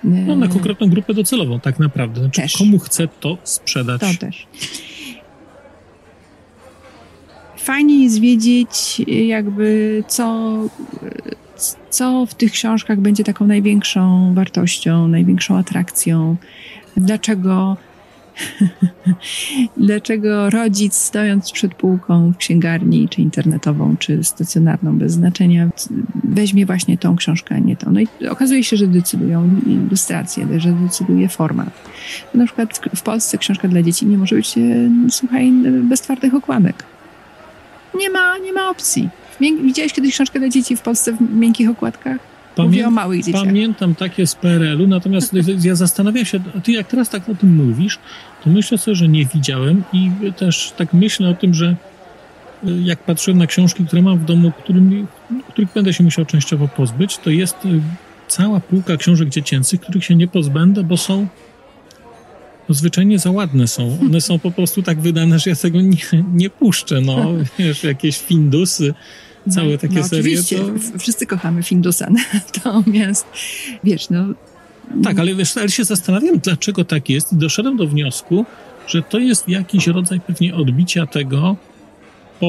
[0.05, 2.21] No, na konkretną grupę docelową tak naprawdę.
[2.21, 2.57] Znaczy, też.
[2.57, 4.01] komu chce to sprzedać.
[4.01, 4.47] To też.
[7.57, 10.59] Fajnie jest wiedzieć jakby co
[11.91, 16.37] co w tych książkach będzie taką największą wartością, największą atrakcją,
[16.97, 17.77] dlaczego
[19.77, 25.69] Dlaczego rodzic stojąc przed półką w księgarni, czy internetową, czy stacjonarną, bez znaczenia,
[26.25, 27.93] weźmie właśnie tą książkę, a nie tą.
[27.93, 31.71] No i okazuje się, że decydują ilustracje, że decyduje format.
[32.35, 34.61] Na przykład w Polsce książka dla dzieci nie może być, e,
[35.11, 36.85] słuchaj, bez twardych okładek.
[37.99, 39.09] Nie ma, nie ma opcji.
[39.41, 42.19] Widziałeś kiedyś książkę dla dzieci w Polsce w miękkich okładkach?
[42.57, 43.45] Pamię Mówię o małych dzieciach.
[43.45, 45.33] Pamiętam takie z PRL-u, natomiast
[45.65, 47.99] ja zastanawiam się, ty jak teraz tak o tym mówisz,
[48.45, 51.77] to myślę sobie, że nie widziałem i też tak myślę o tym, że
[52.65, 54.53] y, jak patrzę na książki, które mam w domu,
[55.49, 57.81] których będę się musiał częściowo pozbyć, to jest y,
[58.29, 61.27] cała półka książek dziecięcych, których się nie pozbędę, bo są
[62.69, 63.99] zwyczajnie za ładne są.
[64.01, 67.01] One są po prostu tak wydane, że ja tego nie, nie puszczę.
[67.01, 68.95] No, wiesz, jakieś Findusy,
[69.51, 70.41] całe no, takie no, serie.
[70.41, 70.59] Oczywiście,
[70.93, 70.99] to...
[70.99, 73.27] wszyscy kochamy Findusa, natomiast
[73.85, 74.25] wiesz, no...
[75.05, 78.45] Tak, ale wiesz, ale się zastanawiam, dlaczego tak jest i doszedłem do wniosku,
[78.87, 81.57] że to jest jakiś rodzaj pewnie odbicia tego,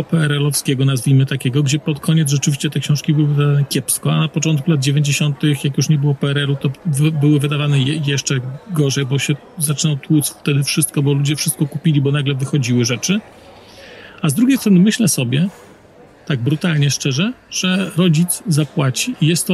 [0.01, 4.71] PRL-owskiego, nazwijmy takiego, gdzie pod koniec rzeczywiście te książki były wydawane kiepsko, a na początku
[4.71, 6.69] lat 90., jak już nie było PRL-u, to
[7.21, 8.35] były wydawane je jeszcze
[8.71, 13.19] gorzej, bo się zaczynał tłuc wtedy wszystko, bo ludzie wszystko kupili, bo nagle wychodziły rzeczy.
[14.21, 15.49] A z drugiej strony myślę sobie,
[16.25, 19.53] tak brutalnie szczerze, że rodzic zapłaci jest to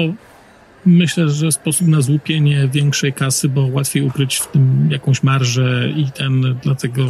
[0.85, 6.05] myślę, że sposób na złupienie większej kasy, bo łatwiej ukryć w tym jakąś marżę i
[6.11, 7.07] ten, dlatego...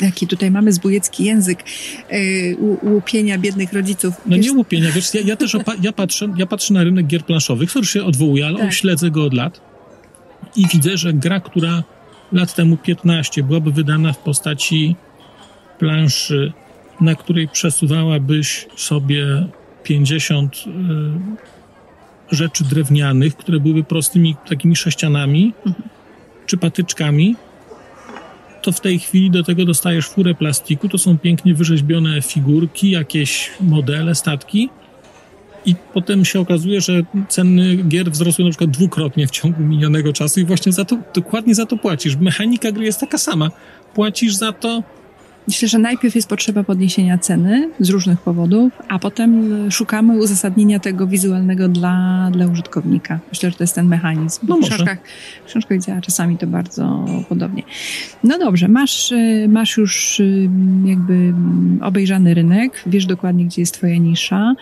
[0.00, 1.64] Jaki tutaj mamy zbójecki język
[2.10, 4.14] yy, łupienia biednych rodziców.
[4.26, 4.46] No wiesz...
[4.46, 7.86] nie łupienia, wiesz, ja, ja też ja, patrzę, ja patrzę na rynek gier planszowych, który
[7.86, 8.72] się odwołuje, ale tak.
[8.72, 9.60] śledzę go od lat
[10.56, 11.82] i widzę, że gra, która
[12.32, 14.96] lat temu 15 byłaby wydana w postaci
[15.78, 16.52] planszy,
[17.00, 19.46] na której przesuwałabyś sobie
[19.82, 20.72] 50 yy,
[22.32, 25.88] rzeczy drewnianych, które były prostymi takimi sześcianami mhm.
[26.46, 27.36] czy patyczkami,
[28.62, 30.88] to w tej chwili do tego dostajesz furę plastiku.
[30.88, 34.70] To są pięknie wyrzeźbione figurki, jakieś modele, statki.
[35.66, 40.40] I potem się okazuje, że ceny gier wzrosły na przykład dwukrotnie w ciągu minionego czasu
[40.40, 42.16] i właśnie za to, dokładnie za to płacisz.
[42.16, 43.50] Mechanika gry jest taka sama.
[43.94, 44.82] Płacisz za to
[45.48, 51.06] Myślę, że najpierw jest potrzeba podniesienia ceny z różnych powodów, a potem szukamy uzasadnienia tego
[51.06, 53.20] wizualnego dla, dla użytkownika.
[53.28, 54.46] Myślę, że to jest ten mechanizm.
[54.48, 54.98] No w książkach,
[55.44, 57.62] w książkach działa czasami to bardzo podobnie.
[58.24, 59.14] No dobrze, masz,
[59.48, 60.48] masz już y,
[60.84, 61.34] jakby
[61.80, 64.54] obejrzany rynek, wiesz dokładnie, gdzie jest twoja nisza,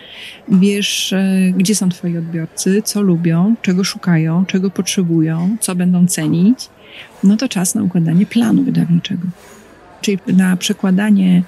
[0.49, 1.14] wiesz,
[1.57, 6.69] gdzie są twoi odbiorcy, co lubią, czego szukają, czego potrzebują, co będą cenić.
[7.25, 9.23] No to czas na układanie planu wydawniczego
[10.01, 11.43] czyli na przekładanie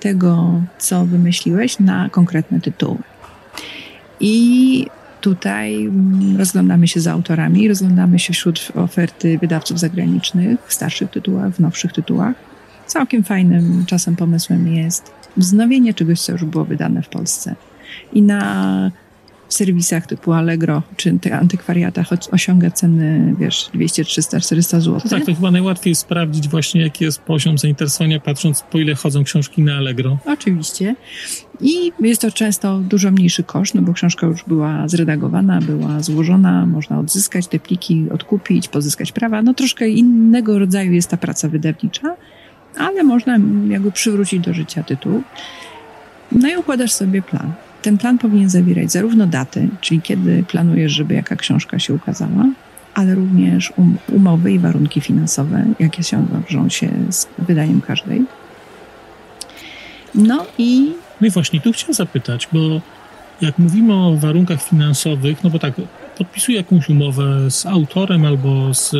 [0.00, 2.98] tego, co wymyśliłeś, na konkretne tytuły.
[4.20, 4.86] I
[5.20, 11.52] tutaj mm, rozglądamy się za autorami, rozglądamy się wśród oferty wydawców zagranicznych w starszych tytułach,
[11.52, 12.34] w nowszych tytułach.
[12.86, 17.54] Całkiem fajnym czasem pomysłem jest wznowienie czegoś, co już było wydane w Polsce.
[18.12, 18.90] I na
[19.48, 25.00] w serwisach typu Allegro czy antykwariatach osiąga ceny, wiesz, 200, 300, 400 zł.
[25.00, 29.24] To tak, to chyba najłatwiej sprawdzić właśnie, jaki jest poziom zainteresowania, patrząc po ile chodzą
[29.24, 30.18] książki na Allegro.
[30.26, 30.96] Oczywiście.
[31.60, 36.66] I jest to często dużo mniejszy koszt, no bo książka już była zredagowana, była złożona,
[36.66, 39.42] można odzyskać te pliki, odkupić, pozyskać prawa.
[39.42, 42.16] No troszkę innego rodzaju jest ta praca wydawnicza,
[42.78, 45.22] ale można jakby przywrócić do życia tytuł.
[46.32, 47.52] No i układasz sobie plan.
[47.84, 52.46] Ten plan powinien zawierać zarówno daty, czyli kiedy planujesz, żeby jaka książka się ukazała,
[52.94, 58.24] ale również um, umowy i warunki finansowe, jakie się wiążą się z wydaniem każdej.
[60.14, 60.92] No i.
[61.20, 62.80] No i właśnie tu chciałem zapytać, bo
[63.40, 65.74] jak mówimy o warunkach finansowych, no bo tak,
[66.18, 68.92] podpisuję jakąś umowę z autorem albo z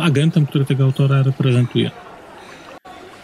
[0.00, 1.90] agentem, który tego autora reprezentuje.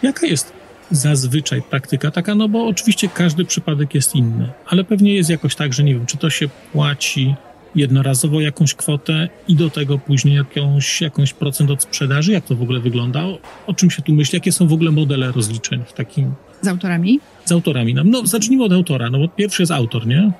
[0.02, 0.61] Jaka jest
[0.92, 5.72] zazwyczaj praktyka taka, no bo oczywiście każdy przypadek jest inny, ale pewnie jest jakoś tak,
[5.72, 7.34] że nie wiem, czy to się płaci
[7.74, 12.32] jednorazowo jakąś kwotę i do tego później jakąś, jakąś procent od sprzedaży?
[12.32, 13.24] Jak to w ogóle wygląda?
[13.24, 14.36] O, o czym się tu myśli?
[14.36, 16.34] Jakie są w ogóle modele rozliczeń w takim...
[16.62, 17.20] Z autorami?
[17.44, 17.94] Z autorami.
[17.94, 20.32] No, no zacznijmy od autora, no bo pierwszy jest autor, nie?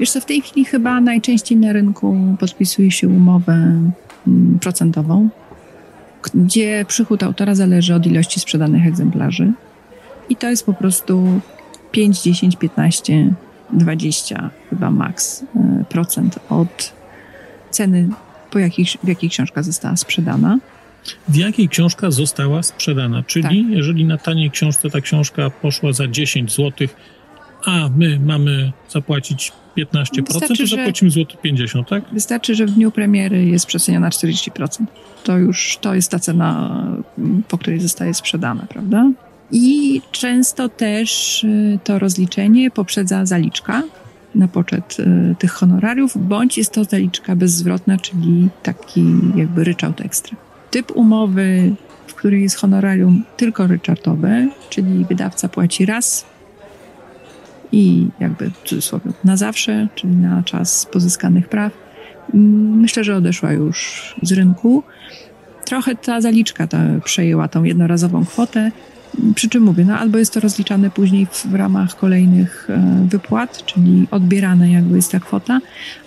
[0.00, 5.28] Wiesz co, w tej chwili chyba najczęściej na rynku podpisuje się umowę mm, procentową,
[6.22, 9.52] gdzie przychód autora zależy od ilości sprzedanych egzemplarzy.
[10.28, 11.40] I to jest po prostu
[11.90, 13.34] 5, 10, 15,
[13.72, 16.92] 20 chyba maks e, procent od
[17.70, 18.08] ceny,
[18.50, 20.58] po jakich, w jakiej książka została sprzedana.
[21.28, 23.22] W jakiej książka została sprzedana?
[23.22, 23.76] Czyli tak.
[23.76, 26.88] jeżeli na taniej książce ta książka poszła za 10 zł,
[27.64, 32.04] a my mamy zapłacić 15%, wystarczy, to zapłacimy złoty 50, tak?
[32.12, 34.84] Wystarczy, że w dniu premiery jest przeceniona 40%.
[35.24, 36.82] To już to jest ta cena,
[37.48, 39.10] po której zostaje sprzedana, prawda?
[39.52, 43.82] I często też y, to rozliczenie poprzedza zaliczka
[44.34, 49.04] na poczet y, tych honorariów, bądź jest to zaliczka bezzwrotna, czyli taki
[49.36, 50.36] jakby ryczałt ekstra.
[50.70, 51.74] Typ umowy,
[52.06, 56.24] w której jest honorarium tylko ryczałtowe, czyli wydawca płaci raz
[57.72, 61.72] i jakby w cudzysłowie na zawsze, czyli na czas pozyskanych praw,
[62.34, 64.82] myślę, że odeszła już z rynku.
[65.64, 68.70] Trochę ta zaliczka ta przejęła tą jednorazową kwotę,
[69.34, 73.64] Przy czym mówię, no albo jest to rozliczane później w, w ramach kolejnych e, wypłat,
[73.66, 75.60] czyli odbierane jakby jest ta kwota,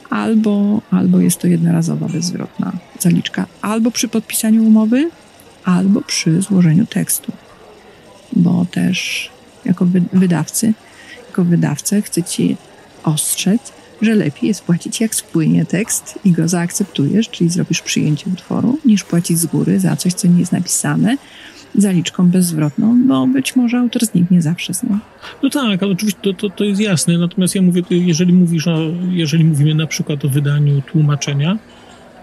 [0.09, 5.09] albo, albo jest to jednorazowa, bezzwrotna zaliczka, albo przy podpisaniu umowy,
[5.63, 7.31] albo przy złożeniu tekstu.
[8.33, 9.29] Bo też
[9.65, 10.73] jako wydawcy,
[11.27, 12.57] jako wydawcę chcę ci
[13.03, 18.79] ostrzec, że lepiej jest płacić jak spłynie tekst i go zaakceptujesz, czyli zrobisz przyjęcie utworu,
[18.85, 21.17] niż płacić z góry za coś, co nie jest napisane,
[21.77, 24.99] zaliczką bezzwrotną, bo być może autor zniknie zawsze z nią.
[25.43, 28.79] No tak, ale oczywiście to, to, to jest jasne, natomiast ja mówię, jeżeli mówisz o,
[29.11, 31.57] jeżeli mówimy na przykład o wydaniu tłumaczenia,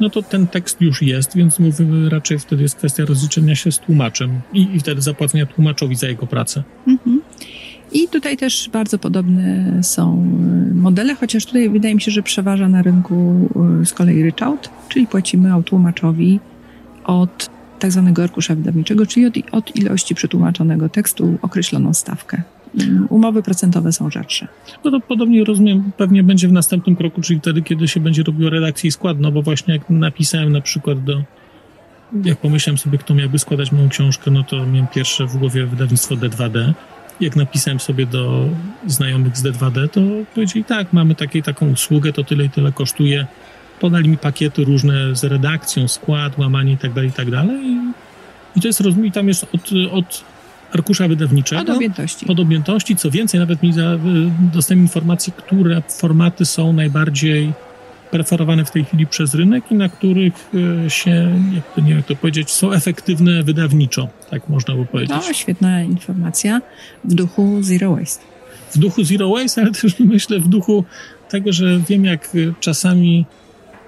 [0.00, 3.78] no to ten tekst już jest, więc mówimy raczej wtedy jest kwestia rozliczenia się z
[3.78, 6.62] tłumaczem i, i wtedy zapłacenia tłumaczowi za jego pracę.
[6.88, 7.20] Mhm.
[7.92, 10.26] I tutaj też bardzo podobne są
[10.70, 13.48] y, modele, chociaż tutaj wydaje mi się, że przeważa na rynku
[13.82, 16.40] y, z kolei ryczałt, czyli płacimy tłumaczowi
[17.04, 17.50] od
[17.82, 22.42] tak zwanego arkusza wydawniczego, czyli od, od ilości przetłumaczonego tekstu określoną stawkę.
[22.80, 24.48] Mm, umowy procentowe są rzadsze.
[24.84, 28.50] No to podobnie rozumiem, pewnie będzie w następnym kroku, czyli wtedy, kiedy się będzie robiło
[28.50, 31.22] redakcję i skład, no bo właśnie jak napisałem na przykład do,
[32.24, 36.14] jak pomyślałem sobie, kto miałby składać moją książkę, no to miałem pierwsze w głowie wydawnictwo
[36.14, 36.72] D2D.
[37.20, 38.48] Jak napisałem sobie do
[38.86, 40.00] znajomych z D2D, to
[40.34, 43.26] powiedzieli tak, mamy takie, taką usługę, to tyle i tyle kosztuje
[43.82, 47.26] podali mi pakiety różne z redakcją, skład, łamanie i tak dalej, i tak.
[48.56, 50.24] I to jest, rozumiem, tam jest od, od
[50.72, 51.62] arkusza wydawniczego.
[51.62, 52.26] Od objętości.
[52.28, 52.96] Od objętości.
[52.96, 53.98] Co więcej, nawet mi za,
[54.52, 57.52] dostałem informacji, które formaty są najbardziej
[58.10, 60.50] preferowane w tej chwili przez rynek i na których
[60.84, 65.16] e, się, jakby nie wiem jak to powiedzieć, są efektywne wydawniczo, tak można by powiedzieć.
[65.26, 66.60] No, świetna informacja
[67.04, 68.24] w duchu Zero Waste.
[68.74, 70.84] W duchu Zero Waste, ale też myślę w duchu
[71.28, 73.24] tego, że wiem jak czasami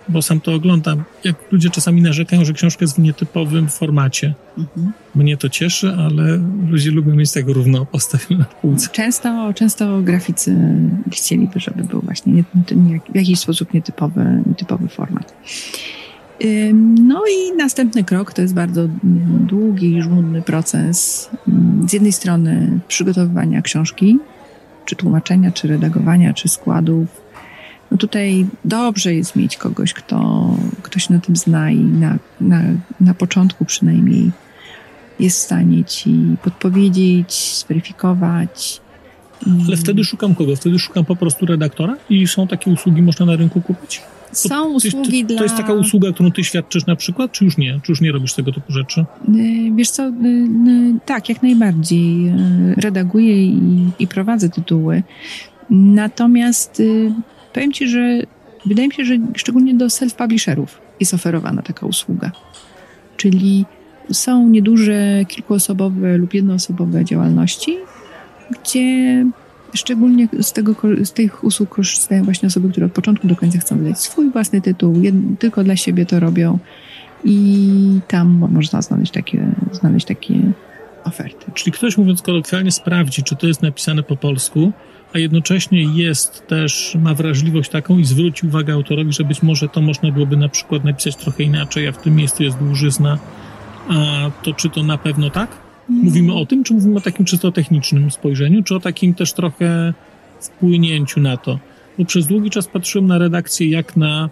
[0.08, 4.34] bo sam to oglądam, jak ludzie czasami narzekają, że książka jest w nietypowym formacie.
[4.58, 4.92] Mhm.
[5.14, 6.40] Mnie to cieszy, ale
[6.70, 8.88] ludzie lubią mieć tego równo postawione na półce.
[8.92, 10.56] Często, często graficy
[11.12, 12.44] chcieliby, żeby był właśnie nie,
[12.76, 15.34] nie, w jakiś sposób nietypowy, nietypowy format.
[17.00, 18.88] No i następny krok to jest bardzo
[19.40, 21.30] długi i żmudny proces.
[21.88, 24.18] Z jednej strony przygotowywania książki,
[24.84, 27.23] czy tłumaczenia, czy redagowania, czy składów,
[27.94, 30.50] no tutaj dobrze jest mieć kogoś, kto,
[30.82, 32.62] kto się na tym zna i na, na,
[33.00, 34.30] na początku przynajmniej
[35.20, 38.80] jest w stanie ci podpowiedzieć, zweryfikować.
[39.66, 40.56] Ale wtedy szukam kogo?
[40.56, 44.02] Wtedy szukam po prostu redaktora i są takie usługi, można na rynku kupić?
[44.32, 45.38] Są usługi to, dla...
[45.38, 47.80] To jest taka usługa, którą ty świadczysz na przykład, czy już nie?
[47.82, 49.04] Czy już nie robisz tego typu rzeczy?
[49.28, 50.12] Y, wiesz co, y,
[50.68, 52.32] y, tak, jak najbardziej.
[52.76, 55.02] Redaguję i, i prowadzę tytuły.
[55.70, 56.82] Natomiast
[57.54, 58.20] Powiem Ci, że
[58.66, 60.66] wydaje mi się, że szczególnie do self-publisherów
[61.00, 62.32] jest oferowana taka usługa.
[63.16, 63.64] Czyli
[64.12, 67.76] są nieduże, kilkuosobowe lub jednoosobowe działalności,
[68.50, 69.26] gdzie
[69.74, 73.78] szczególnie z, tego, z tych usług korzystają właśnie osoby, które od początku do końca chcą
[73.78, 76.58] wydać swój własny tytuł, jed, tylko dla siebie to robią
[77.24, 80.34] i tam można znaleźć takie, znaleźć takie
[81.04, 81.52] oferty.
[81.54, 84.72] Czyli ktoś, mówiąc kolokwialnie, sprawdzi, czy to jest napisane po polsku,
[85.14, 89.80] a jednocześnie jest też, ma wrażliwość taką i zwróci uwagę autorowi, że być może to
[89.80, 93.18] można byłoby na przykład napisać trochę inaczej, a w tym miejscu jest dłużyzna,
[93.88, 95.50] a to czy to na pewno tak?
[95.88, 99.94] Mówimy o tym, czy mówimy o takim czysto technicznym spojrzeniu, czy o takim też trochę
[100.40, 101.58] wpłynięciu na to?
[101.98, 104.30] Bo przez długi czas patrzyłem na redakcję jak na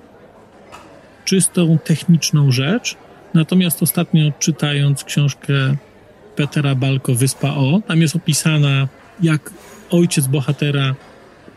[1.24, 2.96] czystą techniczną rzecz,
[3.34, 5.54] natomiast ostatnio czytając książkę
[6.36, 8.88] Petera Balko Wyspa O, tam jest opisana
[9.22, 9.50] jak
[9.90, 10.94] ojciec bohatera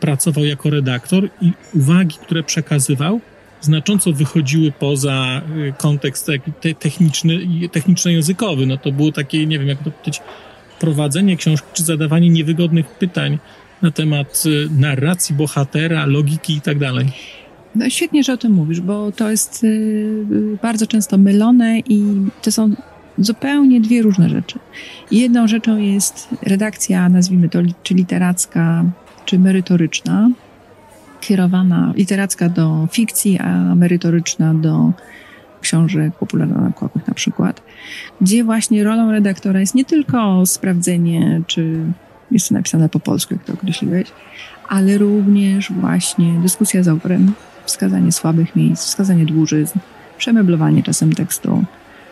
[0.00, 3.20] pracował jako redaktor i uwagi, które przekazywał,
[3.60, 6.30] znacząco wychodziły poza y, kontekst
[6.78, 7.38] techniczny
[7.72, 8.66] techniczno-językowy.
[8.66, 10.20] No to było takie, nie wiem jak to powiedzieć,
[10.80, 13.38] prowadzenie książki czy zadawanie niewygodnych pytań
[13.82, 17.06] na temat y, narracji bohatera, logiki i tak dalej.
[17.74, 22.04] No świetnie, że o tym mówisz, bo to jest y, bardzo często mylone i
[22.42, 22.74] to są
[23.18, 24.58] zupełnie dwie różne rzeczy.
[25.10, 28.84] Jedną rzeczą jest redakcja, nazwijmy to, czy literacka,
[29.24, 30.30] czy merytoryczna,
[31.20, 34.92] kierowana literacka do fikcji, a merytoryczna do
[35.60, 37.62] książek popularno-naukowych na przykład,
[38.20, 41.80] gdzie właśnie rolą redaktora jest nie tylko sprawdzenie, czy
[42.30, 44.08] jest to napisane po polsku, jak to określiłeś,
[44.68, 47.32] ale również właśnie dyskusja z autorem,
[47.64, 49.78] wskazanie słabych miejsc, wskazanie dłużyzn,
[50.18, 51.64] przemeblowanie czasem tekstu,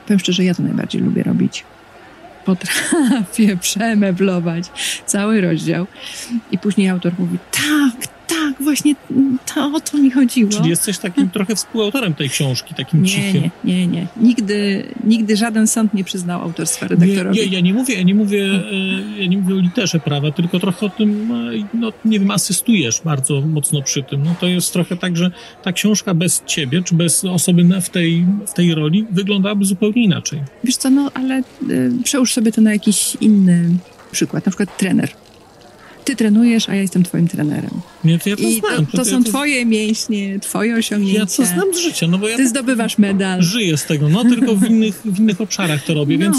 [0.07, 1.65] Powiem szczerze, ja to najbardziej lubię robić.
[2.45, 4.65] Potrafię przemeblować
[5.07, 5.87] cały rozdział
[6.51, 8.95] i później autor mówi, tak, tak, właśnie
[9.55, 10.51] to o to mi chodziło.
[10.51, 13.43] Czyli jesteś takim trochę współautorem tej książki, takim nie, cichym.
[13.65, 14.07] Nie, nie, nie.
[14.17, 17.39] Nigdy, nigdy żaden sąd nie przyznał autorstwa redaktorowi.
[17.39, 20.31] Nie, nie, ja nie mówię, ja nie mówię, e, ja nie mówię o literze prawa,
[20.31, 24.23] tylko trochę o tym, e, no nie wiem, asystujesz bardzo mocno przy tym.
[24.23, 25.31] No to jest trochę tak, że
[25.63, 30.41] ta książka bez ciebie, czy bez osoby w tej, w tej roli wyglądałaby zupełnie inaczej.
[30.65, 33.71] Wiesz co, no ale y, przełóż sobie to na jakiś inny
[34.13, 35.11] przykład, na przykład trener
[36.05, 37.71] ty trenujesz, a ja jestem twoim trenerem.
[38.05, 38.87] Nie, to ja to I znam.
[38.87, 39.31] To, to, są to...
[39.31, 41.21] twoje mięśnie, twoje osiągnięcia.
[41.21, 43.43] Ja to znam z życia, no bo ja Ty zdobywasz medal.
[43.43, 46.25] Żyję z tego, no tylko w innych, w innych obszarach to robię, no.
[46.25, 46.37] więc...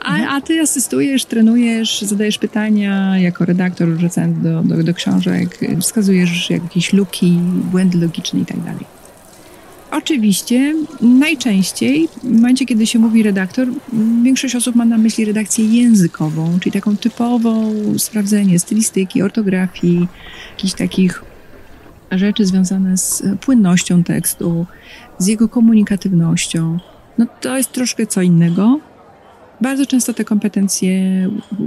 [0.00, 6.50] A, a ty asystujesz, trenujesz, zadajesz pytania jako redaktor, recenzent do, do, do książek, wskazujesz
[6.50, 7.38] jakieś luki,
[7.70, 9.01] błędy logiczne i tak dalej.
[9.92, 13.68] Oczywiście, najczęściej w momencie, kiedy się mówi redaktor,
[14.22, 20.08] większość osób ma na myśli redakcję językową, czyli taką typową sprawdzenie stylistyki, ortografii,
[20.50, 21.24] jakichś takich
[22.10, 24.66] rzeczy związane z płynnością tekstu,
[25.18, 26.78] z jego komunikatywnością.
[27.18, 28.80] No to jest troszkę co innego.
[29.60, 31.00] Bardzo często te kompetencje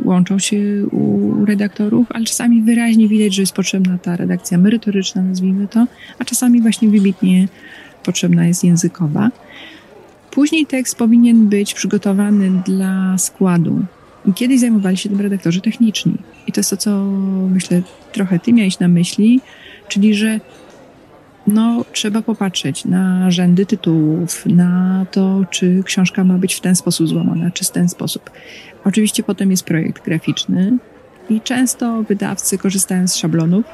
[0.03, 5.67] łączą się u redaktorów, ale czasami wyraźnie widać, że jest potrzebna ta redakcja merytoryczna, nazwijmy
[5.67, 5.88] to,
[6.19, 7.47] a czasami właśnie wybitnie
[8.05, 9.31] potrzebna jest językowa.
[10.31, 13.85] Później tekst powinien być przygotowany dla składu.
[14.25, 16.17] I kiedyś zajmowali się tym redaktorzy techniczni.
[16.47, 17.03] I to jest to, co
[17.49, 17.81] myślę,
[18.11, 19.41] trochę ty miałeś na myśli,
[19.87, 20.39] czyli że
[21.47, 27.07] no, trzeba popatrzeć na rzędy tytułów, na to, czy książka ma być w ten sposób
[27.07, 28.29] złamana, czy w ten sposób.
[28.85, 30.77] Oczywiście potem jest projekt graficzny
[31.29, 33.65] i często wydawcy korzystają z szablonów,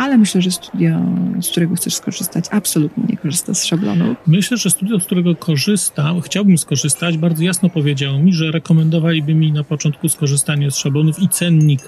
[0.00, 1.00] ale myślę, że studio,
[1.40, 4.16] z którego chcesz skorzystać, absolutnie nie korzysta z szablonu.
[4.26, 9.52] Myślę, że studio, z którego korzystam, chciałbym skorzystać, bardzo jasno powiedziało mi, że rekomendowaliby mi
[9.52, 11.80] na początku skorzystanie z szablonów i cennik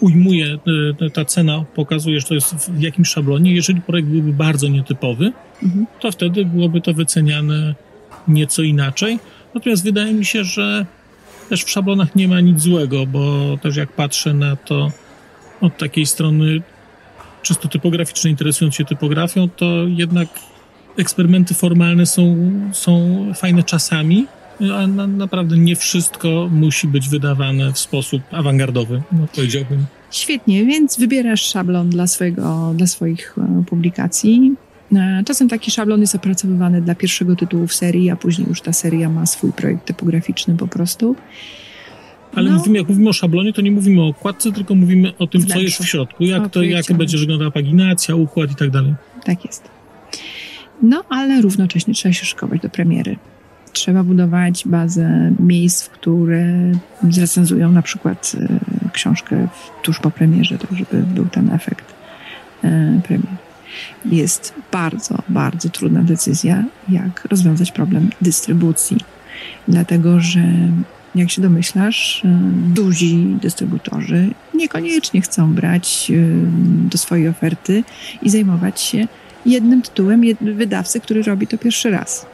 [0.00, 0.58] ujmuje,
[1.06, 3.54] e, ta cena pokazuje, że to jest w jakimś szablonie.
[3.54, 5.32] Jeżeli projekt byłby bardzo nietypowy,
[5.62, 5.86] mhm.
[6.00, 7.74] to wtedy byłoby to wyceniane
[8.28, 9.18] nieco inaczej.
[9.54, 10.86] Natomiast wydaje mi się, że
[11.48, 14.90] też w szablonach nie ma nic złego, bo też jak patrzę na to
[15.60, 16.62] od takiej strony
[17.42, 20.28] czysto typograficzne, interesując się typografią, to jednak
[20.98, 22.36] eksperymenty formalne są,
[22.72, 24.26] są fajne czasami,
[24.74, 29.86] a na, naprawdę nie wszystko musi być wydawane w sposób awangardowy, no, powiedziałbym.
[30.10, 34.54] Świetnie, więc wybierasz szablon dla, swojego, dla swoich e, publikacji.
[34.92, 38.72] E, czasem taki szablon jest opracowywany dla pierwszego tytułu w serii, a później już ta
[38.72, 41.16] seria ma swój projekt typograficzny po prostu.
[42.34, 42.58] Ale no.
[42.58, 45.58] mówimy, jak mówimy o szablonie, to nie mówimy o okładce, tylko mówimy o tym, co
[45.58, 48.94] jest w środku, jak, to, jak będzie wyglądała paginacja, układ i tak dalej.
[49.24, 49.68] Tak jest.
[50.82, 53.16] No, ale równocześnie trzeba się szykować do premiery.
[53.72, 56.72] Trzeba budować bazę miejsc, w które
[57.10, 59.48] zrecenzują na przykład y, książkę
[59.82, 62.00] tuż po premierze, tak żeby był ten efekt
[63.02, 63.36] premier.
[64.04, 68.96] Jest bardzo, bardzo trudna decyzja, jak rozwiązać problem dystrybucji.
[69.68, 70.42] Dlatego, że
[71.14, 72.28] jak się domyślasz, y,
[72.74, 76.26] duzi dystrybutorzy niekoniecznie chcą brać y,
[76.90, 77.84] do swojej oferty
[78.22, 79.06] i zajmować się
[79.46, 82.26] jednym tytułem wydawcy, który robi to pierwszy raz.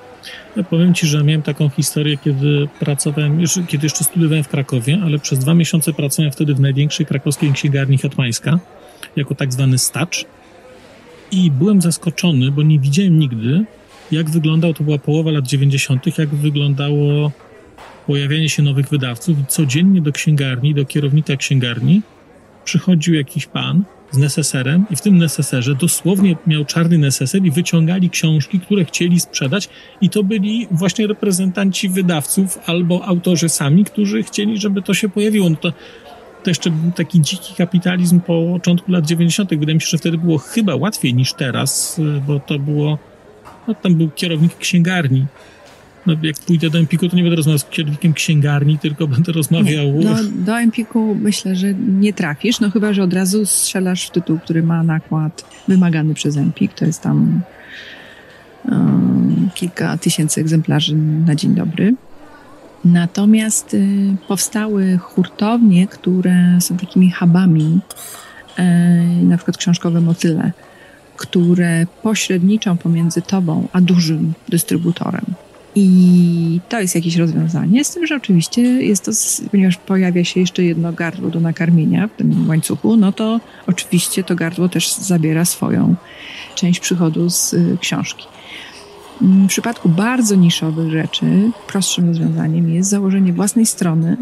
[0.57, 4.99] Ja powiem Ci, że miałem taką historię, kiedy pracowałem, już, kiedy jeszcze studiowałem w Krakowie,
[5.05, 8.59] ale przez dwa miesiące pracowałem wtedy w największej krakowskiej księgarni Hetmańska,
[9.17, 10.25] jako tak zwany stacz.
[11.31, 13.65] I byłem zaskoczony, bo nie widziałem nigdy,
[14.13, 17.33] jak wyglądał, to była połowa lat 90., jak wyglądało
[18.07, 22.03] pojawianie się nowych wydawców codziennie do księgarni, do kierownika księgarni
[22.65, 28.11] przychodził jakiś pan z neseserem i w tym neseserze dosłownie miał czarny neseser i wyciągali
[28.11, 29.69] książki, które chcieli sprzedać
[30.01, 35.51] i to byli właśnie reprezentanci wydawców albo autorzy sami, którzy chcieli, żeby to się pojawiło.
[35.51, 35.73] No to,
[36.43, 39.51] to jeszcze był taki dziki kapitalizm po początku lat 90.
[39.51, 42.99] Wydaje mi się, że wtedy było chyba łatwiej niż teraz, bo to było,
[43.69, 45.27] no tam był kierownik księgarni,
[46.07, 49.87] no, jak pójdę do Empiku, to nie będę rozmawiał z kierownikiem księgarni, tylko będę rozmawiał...
[49.93, 54.11] Nie, no, do Empiku myślę, że nie trafisz, no chyba, że od razu strzelasz w
[54.11, 57.41] tytuł, który ma nakład wymagany przez Empik, to jest tam
[58.65, 60.97] um, kilka tysięcy egzemplarzy
[61.27, 61.95] na dzień dobry.
[62.85, 67.81] Natomiast y, powstały hurtownie, które są takimi hubami,
[68.59, 68.63] y,
[69.25, 70.53] na przykład książkowe motyle,
[71.17, 75.25] które pośredniczą pomiędzy tobą a dużym dystrybutorem.
[75.79, 79.13] I to jest jakieś rozwiązanie, z tym, że oczywiście jest to,
[79.51, 84.35] ponieważ pojawia się jeszcze jedno gardło do nakarmienia w tym łańcuchu, no to oczywiście to
[84.35, 85.95] gardło też zabiera swoją
[86.55, 88.27] część przychodu z y, książki.
[89.23, 94.17] Mm, w przypadku bardzo niszowych rzeczy, prostszym rozwiązaniem jest założenie własnej strony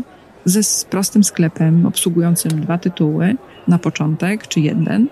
[0.45, 3.37] ze prostym sklepem obsługującym dwa tytuły
[3.69, 5.09] na początek, czy jeden,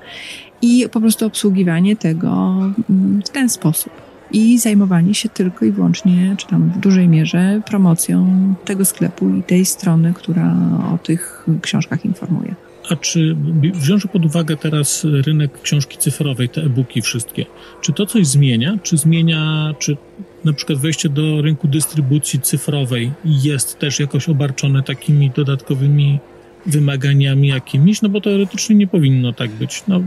[0.62, 2.58] i po prostu obsługiwanie tego
[2.90, 4.11] mm, w ten sposób.
[4.32, 8.26] I zajmowanie się tylko i wyłącznie, czy tam w dużej mierze, promocją
[8.64, 10.54] tego sklepu i tej strony, która
[10.94, 12.54] o tych książkach informuje.
[12.90, 13.36] A czy
[13.74, 17.46] wziąwszy pod uwagę teraz rynek książki cyfrowej, te e-booki wszystkie,
[17.80, 18.78] czy to coś zmienia?
[18.82, 19.96] Czy zmienia, czy
[20.44, 26.18] na przykład wejście do rynku dystrybucji cyfrowej jest też jakoś obarczone takimi dodatkowymi
[26.66, 28.02] wymaganiami jakimiś?
[28.02, 29.82] No bo teoretycznie nie powinno tak być.
[29.88, 30.00] No,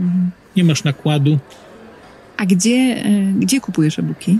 [0.56, 1.38] nie masz nakładu.
[2.36, 4.38] A gdzie, e, gdzie kupujesz e-booki?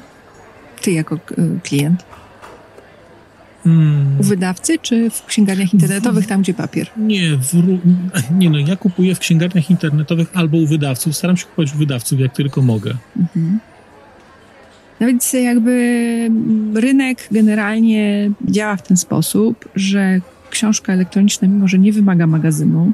[0.83, 1.21] Ty jako e,
[1.63, 2.05] klient?
[3.65, 4.21] Hmm.
[4.21, 6.91] U wydawcy czy w księgarniach internetowych, tam gdzie papier?
[6.97, 7.79] Nie, w,
[8.39, 11.17] nie no, ja kupuję w księgarniach internetowych albo u wydawców.
[11.17, 12.95] Staram się kupować u wydawców, jak tylko mogę.
[13.17, 13.59] Mhm.
[15.01, 16.31] No więc jakby
[16.75, 20.21] rynek generalnie działa w ten sposób, że
[20.51, 22.93] książka elektroniczna, mimo że nie wymaga magazynu,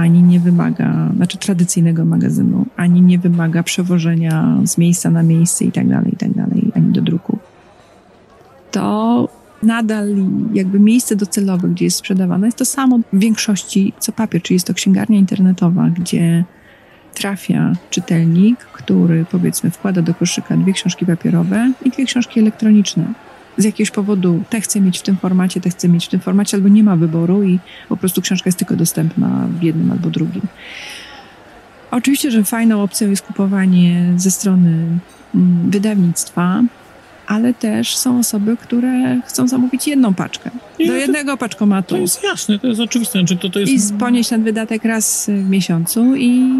[0.00, 5.72] ani nie wymaga, znaczy tradycyjnego magazynu, ani nie wymaga przewożenia z miejsca na miejsce i
[5.72, 7.38] tak dalej, i tak dalej, ani do druku,
[8.70, 9.28] to
[9.62, 10.08] nadal
[10.52, 14.66] jakby miejsce docelowe, gdzie jest sprzedawane, jest to samo w większości co papier, czyli jest
[14.66, 16.44] to księgarnia internetowa, gdzie
[17.14, 23.04] trafia czytelnik, który powiedzmy wkłada do koszyka dwie książki papierowe i dwie książki elektroniczne.
[23.56, 26.56] Z jakiegoś powodu te chce mieć w tym formacie, te chce mieć w tym formacie,
[26.56, 30.42] albo nie ma wyboru i po prostu książka jest tylko dostępna w jednym albo drugim.
[31.90, 34.86] Oczywiście, że fajną opcją jest kupowanie ze strony
[35.34, 36.62] mm, wydawnictwa,
[37.26, 40.50] ale też są osoby, które chcą zamówić jedną paczkę.
[40.86, 41.94] Do jednego to, paczkomatu.
[41.94, 43.18] To jest jasne, to jest oczywiste.
[43.18, 43.94] Znaczy to, to jest...
[43.94, 46.50] I ponieść ten wydatek raz w miesiącu i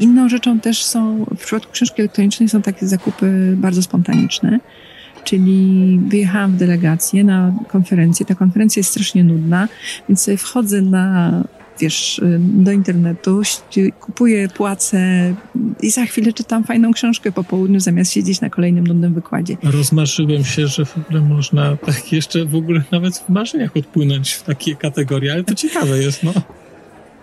[0.00, 4.60] inną rzeczą też są, w przypadku książki elektronicznej są takie zakupy bardzo spontaniczne.
[5.24, 8.26] Czyli wyjechałam w delegację na konferencję.
[8.26, 9.68] Ta konferencja jest strasznie nudna,
[10.08, 11.44] więc sobie wchodzę na
[11.80, 13.42] wiesz, do internetu,
[14.00, 15.34] kupuję, płacę
[15.82, 19.56] i za chwilę czytam fajną książkę po południu, zamiast siedzieć na kolejnym nudnym wykładzie.
[19.62, 24.42] Rozmarzyłem się, że w ogóle można tak jeszcze w ogóle nawet w marzeniach odpłynąć w
[24.42, 26.32] takie kategorie, ale to ciekawe jest, no.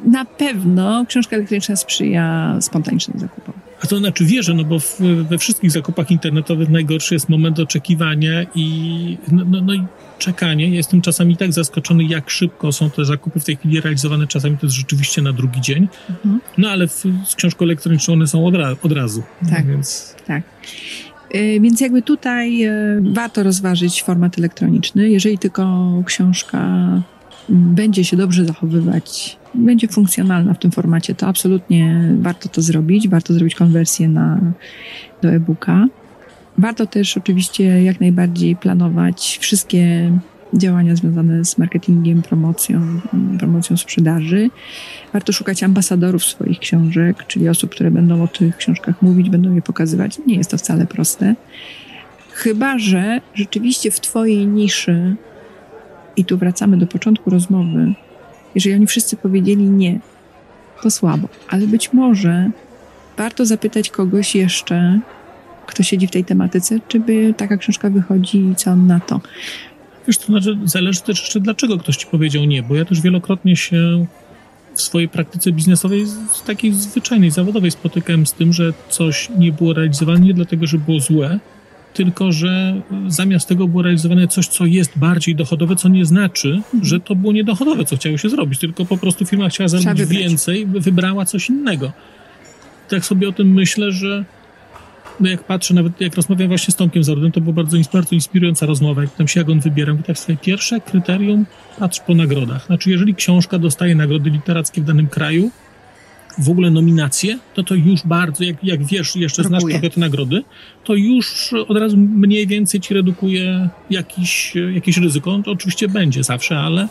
[0.06, 3.54] Na pewno książka elektroniczna sprzyja spontanicznym zakupom.
[3.84, 5.00] A to znaczy wierzę, no bo w,
[5.30, 9.84] we wszystkich zakupach internetowych najgorszy jest moment oczekiwania i, no, no, no i
[10.20, 10.70] czekanie.
[10.70, 14.28] Jestem czasami tak zaskoczony, jak szybko są te zakupy w tej chwili realizowane.
[14.28, 15.88] Czasami to jest rzeczywiście na drugi dzień.
[16.10, 16.40] Mhm.
[16.58, 19.24] No ale w, z książką elektroniczną one są od, ra, od razu.
[19.50, 20.16] Tak, no, więc...
[20.28, 20.44] tak.
[21.36, 27.04] Y, więc jakby tutaj y, warto rozważyć format elektroniczny, jeżeli tylko książka mm,
[27.50, 33.10] będzie się dobrze zachowywać będzie funkcjonalna w tym formacie, to absolutnie warto to zrobić.
[33.10, 34.40] Warto zrobić konwersję na,
[35.22, 35.88] do e-booka.
[36.58, 40.12] Warto też oczywiście jak najbardziej planować wszystkie
[40.54, 42.82] działania związane z marketingiem, promocją,
[43.40, 44.50] promocją sprzedaży.
[45.14, 49.62] Warto szukać ambasadorów swoich książek, czyli osób, które będą o tych książkach mówić, będą je
[49.62, 50.20] pokazywać.
[50.28, 51.36] Nie jest to wcale proste.
[52.32, 55.16] Chyba, że rzeczywiście w Twojej niszy,
[56.18, 57.94] i tu wracamy do początku rozmowy,
[58.56, 60.00] jeżeli oni wszyscy powiedzieli nie,
[60.84, 61.30] to słabo.
[61.50, 62.50] Ale być może
[63.18, 65.00] warto zapytać kogoś jeszcze,
[65.66, 69.22] kto siedzi w tej tematyce, czy by taka książka wychodzi i co on na to.
[70.08, 73.56] Wiesz, to znaczy, zależy też jeszcze, dlaczego ktoś ci powiedział nie, bo ja też wielokrotnie
[73.56, 74.06] się
[74.76, 76.06] w swojej praktyce biznesowej,
[76.46, 81.00] takiej zwyczajnej, zawodowej spotykałem z tym, że coś nie było realizowane nie dlatego, że było
[81.00, 81.40] złe,
[81.98, 86.86] tylko że zamiast tego było realizowane coś, co jest bardziej dochodowe, co nie znaczy, mhm.
[86.86, 90.66] że to było niedochodowe, co chciało się zrobić, tylko po prostu firma chciała zarobić więcej,
[90.66, 91.92] wybrała coś innego.
[92.90, 94.26] Tak sobie o tym myślę, że
[95.20, 98.66] no jak patrzę, nawet jak rozmawiam właśnie z Tomkiem Zardem, to była bardzo, bardzo inspirująca
[98.66, 99.94] rozmowa, jak tam się jak on wybiera.
[99.94, 101.46] Mówi tak, swoje pierwsze kryterium,
[101.80, 102.66] patrz po nagrodach.
[102.66, 105.52] Znaczy, jeżeli książka dostaje nagrody literackie w danym kraju,
[106.40, 110.44] w ogóle nominacje, to to już bardzo, jak, jak wiesz, jeszcze znasz trochę te nagrody,
[110.84, 115.42] to już od razu mniej więcej ci redukuje jakiś, jakieś ryzyko.
[115.46, 116.88] To oczywiście będzie zawsze, ale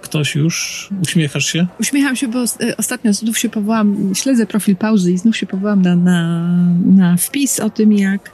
[0.00, 1.66] ktoś już, uśmiechasz się?
[1.80, 5.82] Uśmiecham się, bo e, ostatnio znów się powołam, śledzę profil pauzy i znów się powołam
[5.82, 6.48] na, na,
[6.86, 8.30] na wpis o tym, jak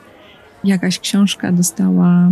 [0.64, 2.30] jakaś książka dostała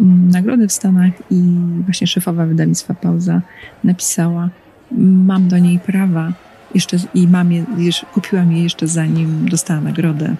[0.00, 1.42] mm, nagrodę w Stanach i
[1.84, 3.42] właśnie szefowa wydawnictwa Pauza
[3.84, 4.50] napisała
[4.98, 6.32] mam do niej prawa
[6.74, 7.64] jeszcze i mam je,
[8.12, 10.34] kupiłam je jeszcze zanim dostała nagrodę.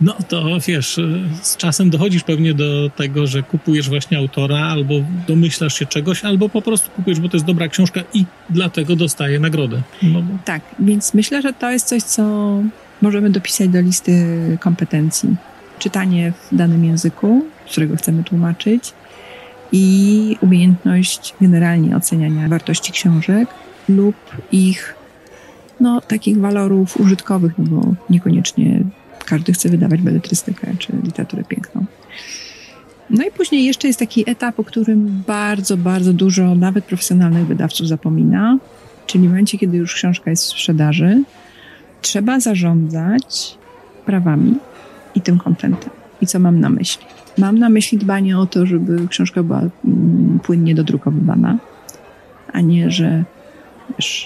[0.00, 1.00] No to wiesz,
[1.42, 4.94] z czasem dochodzisz pewnie do tego, że kupujesz właśnie autora, albo
[5.28, 9.40] domyślasz się czegoś, albo po prostu kupujesz, bo to jest dobra książka i dlatego dostaje
[9.40, 9.82] nagrodę.
[10.02, 10.22] No.
[10.44, 12.22] Tak, więc myślę, że to jest coś, co
[13.02, 14.12] możemy dopisać do listy
[14.60, 15.36] kompetencji.
[15.78, 18.92] Czytanie w danym języku, którego chcemy tłumaczyć,
[19.72, 23.48] i umiejętność generalnie oceniania wartości książek
[23.88, 24.16] lub
[24.52, 24.94] ich
[25.80, 28.82] no, takich walorów użytkowych, no bo niekoniecznie
[29.24, 31.84] każdy chce wydawać beletrystykę czy literaturę piękną.
[33.10, 37.88] No i później jeszcze jest taki etap, o którym bardzo, bardzo dużo nawet profesjonalnych wydawców
[37.88, 38.58] zapomina,
[39.06, 41.22] czyli w momencie, kiedy już książka jest w sprzedaży,
[42.02, 43.58] trzeba zarządzać
[44.06, 44.54] prawami
[45.14, 45.90] i tym kontentem.
[46.20, 47.06] I co mam na myśli?
[47.38, 51.58] Mam na myśli dbanie o to, żeby książka była mm, płynnie dodrukowywana,
[52.52, 53.24] a nie, że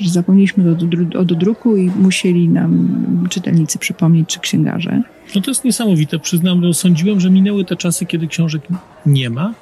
[0.07, 0.77] zapomnieliśmy
[1.19, 2.89] o, dodruku i musieli nam
[3.31, 5.03] czytelnicy przypomnieć, czy księgarze.
[5.35, 8.63] No to jest niesamowite, przyznam, bo sądziłem, że minęły te czasy, kiedy książek
[9.07, 9.55] nie ma.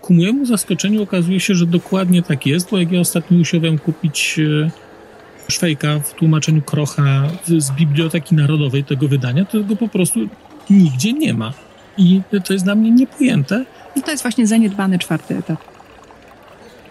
[0.00, 4.40] Ku mojemu zaskoczeniu okazuje się, że dokładnie tak jest, bo jak ja ostatnio usiłowałem kupić
[4.66, 4.70] e,
[5.50, 7.28] Szwejka w tłumaczeniu Krocha
[7.58, 10.20] z Biblioteki Narodowej tego wydania, to go po prostu
[10.70, 11.52] nigdzie nie ma.
[11.98, 13.64] I to jest dla mnie niepojęte.
[13.96, 15.60] I to jest właśnie zaniedbany czwarty etap.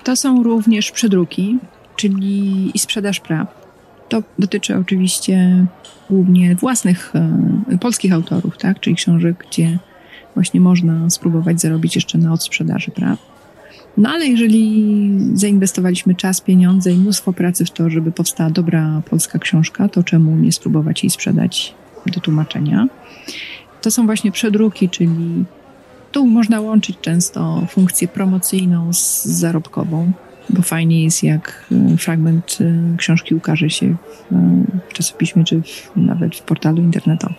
[0.03, 1.57] To są również przedruki,
[1.99, 3.47] czyli i sprzedaż praw.
[4.09, 5.65] To dotyczy oczywiście
[6.09, 8.79] głównie własnych e, polskich autorów, tak?
[8.79, 9.79] czyli książek, gdzie
[10.33, 13.19] właśnie można spróbować zarobić jeszcze na odsprzedaży praw.
[13.97, 14.93] No ale jeżeli
[15.33, 20.35] zainwestowaliśmy czas, pieniądze i mnóstwo pracy w to, żeby powstała dobra polska książka, to czemu
[20.35, 21.73] nie spróbować jej sprzedać
[22.05, 22.87] do tłumaczenia?
[23.81, 25.45] To są właśnie przedruki, czyli
[26.11, 30.11] tu można łączyć często funkcję promocyjną z zarobkową,
[30.49, 33.95] bo fajnie jest, jak e, fragment e, książki ukaże się
[34.31, 35.61] w e, czasopiśmie, czy
[35.95, 37.35] nawet w portalu internetowym.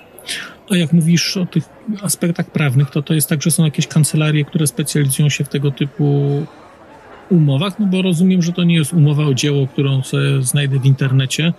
[0.70, 1.64] A jak mówisz o tych
[2.02, 5.70] aspektach prawnych, to to jest tak, że są jakieś kancelarie, które specjalizują się w tego
[5.70, 6.22] typu
[7.30, 10.86] umowach, no bo rozumiem, że to nie jest umowa o dzieło, którą sobie znajdę w
[10.86, 11.52] internecie,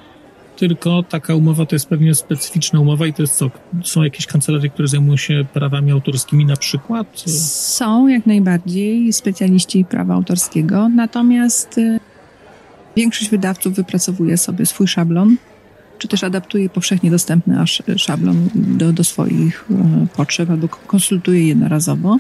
[0.58, 3.52] tylko taka umowa to jest pewnie specyficzna umowa i to jest co?
[3.84, 7.20] Są jakieś kancelarie, które zajmują się prawami autorskimi na przykład?
[7.30, 12.00] Są jak najbardziej specjaliści prawa autorskiego, natomiast y,
[12.96, 15.38] większość wydawców wypracowuje sobie swój szablon,
[15.98, 19.76] czy też adaptuje powszechnie dostępny aż szablon do, do swoich y,
[20.16, 22.18] potrzeb albo konsultuje jednorazowo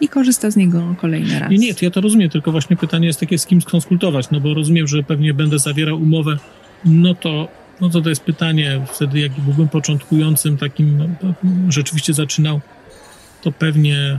[0.00, 1.50] i korzysta z niego kolejny raz.
[1.50, 4.40] Nie, nie, to ja to rozumiem, tylko właśnie pytanie jest takie, z kim skonsultować, no
[4.40, 6.36] bo rozumiem, że pewnie będę zawierał umowę,
[6.84, 7.48] no to
[7.80, 11.16] no to to jest pytanie, wtedy jak byłbym początkującym takim,
[11.68, 12.60] rzeczywiście zaczynał,
[13.42, 14.18] to pewnie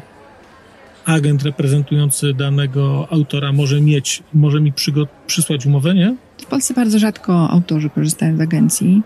[1.05, 4.73] agent reprezentujący danego autora może mieć, może mi
[5.27, 6.15] przysłać umowę, nie?
[6.41, 9.01] W Polsce bardzo rzadko autorzy korzystają z agencji.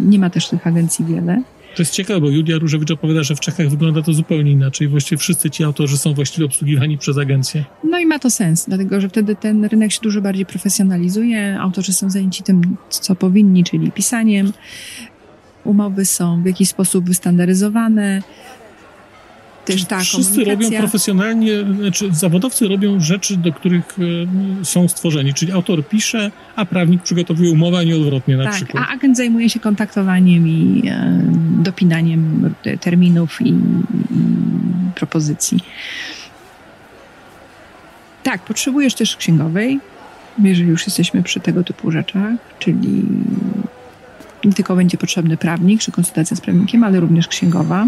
[0.00, 1.42] Nie ma też tych agencji wiele.
[1.76, 4.88] To jest ciekawe, bo Julia Różewicz opowiada, że w Czechach wygląda to zupełnie inaczej.
[4.88, 7.64] Właściwie wszyscy ci autorzy są właściwie obsługiwani przez agencję.
[7.84, 11.60] No i ma to sens, dlatego że wtedy ten rynek się dużo bardziej profesjonalizuje.
[11.60, 14.52] Autorzy są zajęci tym, co powinni, czyli pisaniem.
[15.64, 18.22] Umowy są w jakiś sposób wystandaryzowane
[19.64, 23.96] też ta Wszyscy robią profesjonalnie, znaczy zawodowcy robią rzeczy, do których
[24.60, 28.54] e, są stworzeni, czyli autor pisze, a prawnik przygotowuje umowę, a nie odwrotnie na tak,
[28.54, 28.84] przykład.
[28.88, 31.22] a agent zajmuje się kontaktowaniem i e,
[31.62, 33.54] dopinaniem terminów i, i
[34.94, 35.58] propozycji.
[38.22, 39.80] Tak, potrzebujesz też księgowej,
[40.38, 43.04] jeżeli już jesteśmy przy tego typu rzeczach, czyli
[44.44, 47.86] nie tylko będzie potrzebny prawnik czy konsultacja z prawnikiem, ale również księgowa,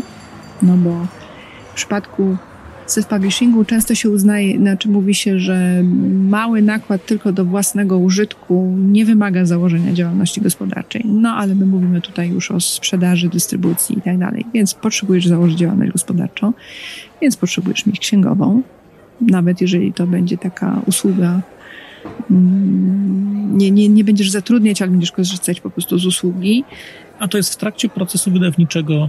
[0.63, 1.07] no bo
[1.75, 2.37] w przypadku
[2.87, 5.83] self-publishingu często się uznaje, znaczy mówi się, że
[6.29, 11.03] mały nakład tylko do własnego użytku nie wymaga założenia działalności gospodarczej.
[11.05, 15.59] No ale my mówimy tutaj już o sprzedaży, dystrybucji i tak dalej, więc potrzebujesz założyć
[15.59, 16.53] działalność gospodarczą,
[17.23, 18.63] więc potrzebujesz mieć księgową,
[19.21, 21.41] nawet jeżeli to będzie taka usługa
[22.31, 26.65] mm, nie, nie, nie będziesz zatrudniać, ale będziesz korzystać po prostu z usługi.
[27.19, 29.09] A to jest w trakcie procesu wydawniczego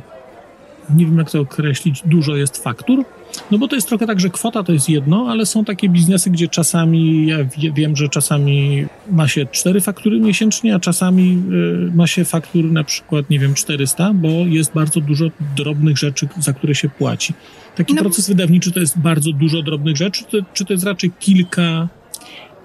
[0.96, 3.06] nie wiem jak to określić, dużo jest faktur.
[3.52, 6.30] No bo to jest trochę tak, że kwota to jest jedno, ale są takie biznesy,
[6.30, 7.38] gdzie czasami, ja
[7.74, 11.44] wiem, że czasami ma się cztery faktury miesięcznie, a czasami
[11.92, 15.26] y, ma się faktur na przykład, nie wiem, 400, bo jest bardzo dużo
[15.56, 17.34] drobnych rzeczy, za które się płaci.
[17.76, 18.02] Taki no.
[18.02, 21.88] proces wydawniczy to jest bardzo dużo drobnych rzeczy, czy to, czy to jest raczej kilka?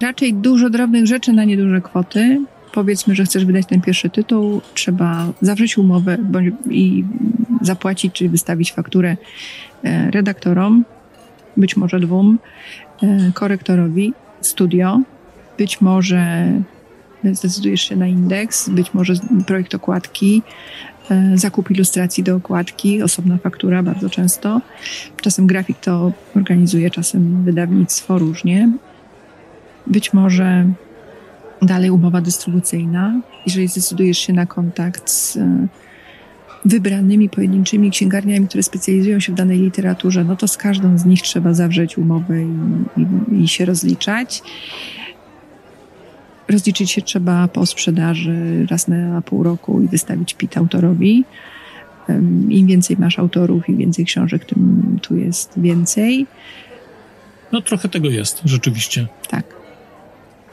[0.01, 2.41] Raczej dużo drobnych rzeczy na nieduże kwoty
[2.73, 7.05] powiedzmy, że chcesz wydać ten pierwszy tytuł, trzeba zawrzeć umowę bądź, i
[7.63, 9.17] zapłacić, czy wystawić fakturę
[9.85, 10.85] e, redaktorom,
[11.57, 12.39] być może dwóm,
[13.03, 15.01] e, korektorowi, studio,
[15.59, 16.53] być może
[17.25, 19.15] zdecydujesz się na indeks, być może
[19.47, 20.43] projekt okładki,
[21.11, 24.61] e, zakup ilustracji do okładki, osobna faktura bardzo często.
[25.21, 28.71] Czasem grafik to organizuje, czasem wydawnictwo różnie.
[29.87, 30.65] Być może
[31.63, 33.21] Dalej umowa dystrybucyjna.
[33.47, 35.39] Jeżeli zdecydujesz się na kontakt z
[36.65, 41.23] wybranymi pojedynczymi księgarniami, które specjalizują się w danej literaturze, no to z każdą z nich
[41.23, 42.47] trzeba zawrzeć umowę i,
[43.01, 44.43] i, i się rozliczać.
[46.49, 51.25] Rozliczyć się trzeba po sprzedaży raz na pół roku i wystawić PIT autorowi.
[52.49, 56.27] Im więcej masz autorów, im więcej książek, tym tu jest więcej.
[57.53, 59.07] No trochę tego jest, rzeczywiście.
[59.29, 59.45] Tak.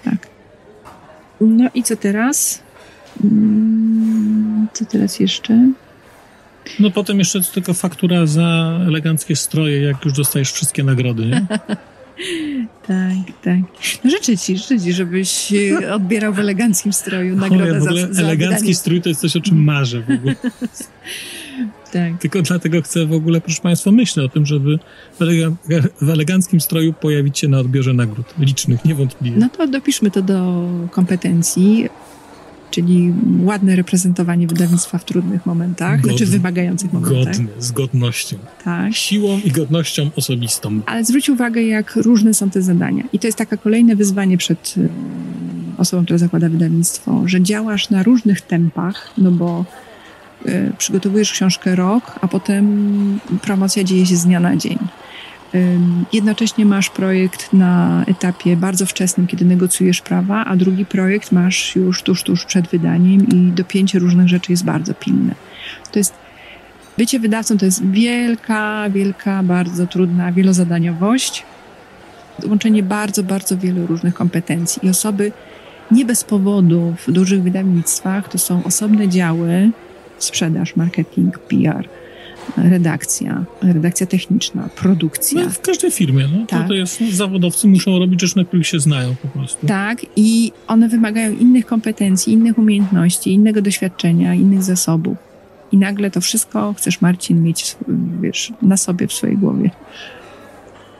[0.03, 0.36] Tak.
[1.41, 2.59] No i co teraz?
[3.23, 5.71] Mm, co teraz jeszcze?
[6.79, 11.45] No potem jeszcze tylko faktura za eleganckie stroje, jak już dostajesz wszystkie nagrody, nie?
[12.87, 13.59] tak, tak.
[14.03, 15.53] No życzę ci, życzę ci, żebyś
[15.91, 19.63] odbierał w eleganckim stroju nagrodę w ogóle za, Elegancki strój to jest coś, o czym
[19.63, 20.35] marzę w ogóle.
[21.93, 22.21] tak.
[22.21, 24.79] Tylko dlatego chcę w ogóle, proszę Państwa, myślę o tym, żeby
[26.01, 28.33] w eleganckim stroju pojawić się na odbiorze nagród.
[28.39, 29.37] Licznych, niewątpliwie.
[29.37, 31.89] No to dopiszmy to do kompetencji
[32.71, 37.37] czyli ładne reprezentowanie wydawnictwa w trudnych momentach, Godne, znaczy wymagających momentach.
[37.37, 38.37] Godne, z godnością.
[38.63, 38.93] Tak.
[38.95, 40.81] Siłą i godnością osobistą.
[40.85, 43.03] Ale zwróć uwagę, jak różne są te zadania.
[43.13, 44.89] I to jest takie kolejne wyzwanie przed y,
[45.77, 49.65] osobą, która zakłada wydawnictwo, że działasz na różnych tempach, no bo
[50.77, 54.77] przygotowujesz książkę rok, a potem promocja dzieje się z dnia na dzień.
[56.13, 62.03] Jednocześnie masz projekt na etapie bardzo wczesnym, kiedy negocjujesz prawa, a drugi projekt masz już
[62.03, 65.35] tuż, tuż przed wydaniem i dopięcie różnych rzeczy jest bardzo pilne.
[65.91, 66.13] To jest
[66.97, 71.43] bycie wydawcą to jest wielka, wielka, bardzo trudna wielozadaniowość,
[72.47, 75.31] łączenie bardzo, bardzo wielu różnych kompetencji i osoby
[75.91, 79.71] nie bez powodu w dużych wydawnictwach to są osobne działy,
[80.19, 81.87] sprzedaż, marketing, PR,
[82.57, 85.43] redakcja, redakcja techniczna, produkcja.
[85.43, 86.45] No, w każdej firmie, no.
[86.45, 86.61] Tak.
[86.61, 89.67] To, to jest, no, zawodowcy muszą robić rzeczy, na których się znają po prostu.
[89.67, 95.17] Tak, i one wymagają innych kompetencji, innych umiejętności, innego doświadczenia, innych zasobów.
[95.71, 97.75] I nagle to wszystko chcesz, Marcin, mieć
[98.21, 99.71] wiesz, na sobie w swojej głowie.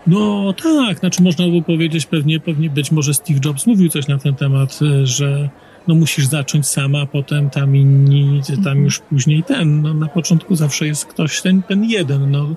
[0.08, 4.18] No tak, znaczy można by powiedzieć pewnie, pewnie być może Steve Jobs mówił coś na
[4.18, 5.50] ten temat, e, że
[5.88, 8.84] no musisz zacząć sama, a potem tam inni, tam mhm.
[8.84, 9.82] już później ten.
[9.82, 12.32] No, na początku zawsze jest ktoś, ten, ten jeden.
[12.32, 12.56] No,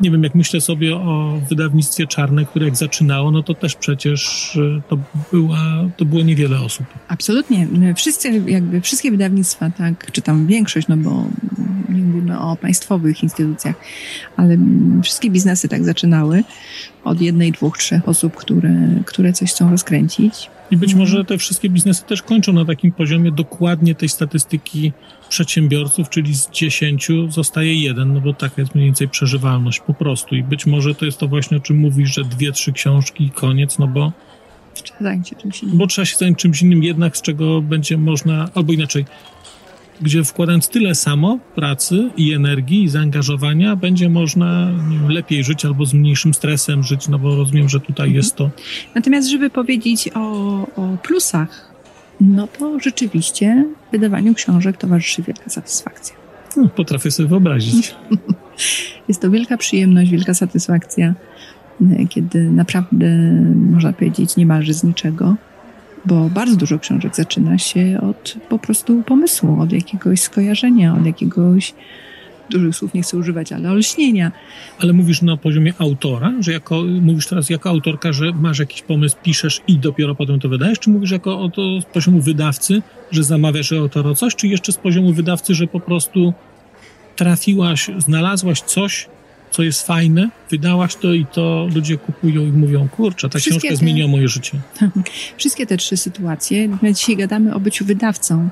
[0.00, 4.52] nie wiem, jak myślę sobie o wydawnictwie czarne, które jak zaczynało, no to też przecież
[4.56, 4.98] e, to,
[5.32, 5.58] była,
[5.96, 6.86] to było niewiele osób.
[7.08, 7.68] Absolutnie.
[7.96, 11.24] Wszyscy, jakby wszystkie wydawnictwa, tak, czy tam większość, no bo
[11.88, 13.76] nie mówimy o państwowych instytucjach,
[14.36, 14.56] ale
[15.02, 16.44] wszystkie biznesy tak zaczynały
[17.04, 18.74] od jednej, dwóch, trzech osób, które,
[19.06, 20.50] które coś chcą rozkręcić.
[20.70, 20.98] I być mhm.
[20.98, 24.92] może te wszystkie biznesy też kończą na takim poziomie dokładnie tej statystyki
[25.28, 30.34] przedsiębiorców, czyli z dziesięciu zostaje jeden, no bo taka jest mniej więcej przeżywalność po prostu.
[30.34, 33.30] I być może to jest to właśnie, o czym mówisz, że dwie, trzy książki i
[33.30, 34.12] koniec, no bo
[34.82, 35.78] Trzeba zająć się czymś innym.
[35.78, 39.04] Bo trzeba się zająć czymś innym jednak, z czego będzie można, albo inaczej,
[40.00, 45.86] gdzie wkładając tyle samo pracy i energii i zaangażowania, będzie można wiem, lepiej żyć albo
[45.86, 48.16] z mniejszym stresem żyć, no bo rozumiem, że tutaj mhm.
[48.16, 48.50] jest to.
[48.94, 50.20] Natomiast, żeby powiedzieć o,
[50.76, 51.72] o plusach,
[52.20, 56.16] no to rzeczywiście wydawaniu książek towarzyszy wielka satysfakcja.
[56.56, 57.94] No, potrafię sobie wyobrazić.
[59.08, 61.14] jest to wielka przyjemność, wielka satysfakcja,
[62.08, 63.06] kiedy naprawdę,
[63.70, 65.36] można powiedzieć, niemalże z niczego
[66.06, 71.74] bo bardzo dużo książek zaczyna się od po prostu pomysłu, od jakiegoś skojarzenia, od jakiegoś
[72.50, 74.32] dużych słów nie chcę używać, ale olśnienia.
[74.78, 79.16] Ale mówisz na poziomie autora, że jako, mówisz teraz jako autorka, że masz jakiś pomysł,
[79.22, 83.24] piszesz i dopiero potem to wydajesz, czy mówisz jako o to z poziomu wydawcy, że
[83.24, 86.32] zamawiasz autora coś, czy jeszcze z poziomu wydawcy, że po prostu
[87.16, 89.08] trafiłaś, znalazłaś coś,
[89.50, 93.68] co jest fajne, wydałaś to i to ludzie kupują i mówią, kurczę, ta Wszystkie książka
[93.68, 93.76] te...
[93.76, 94.58] zmieniła moje życie.
[95.36, 98.48] Wszystkie te trzy sytuacje, my dzisiaj gadamy o byciu wydawcą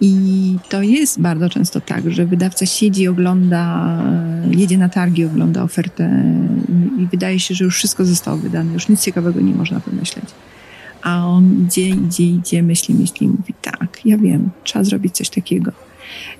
[0.00, 3.96] i to jest bardzo często tak, że wydawca siedzi, ogląda,
[4.50, 6.24] jedzie na targi, ogląda ofertę
[6.98, 10.24] i wydaje się, że już wszystko zostało wydane, już nic ciekawego nie można wymyśleć.
[11.02, 15.28] A on idzie, idzie, idzie, myśli, myśli i mówi, tak, ja wiem, trzeba zrobić coś
[15.28, 15.72] takiego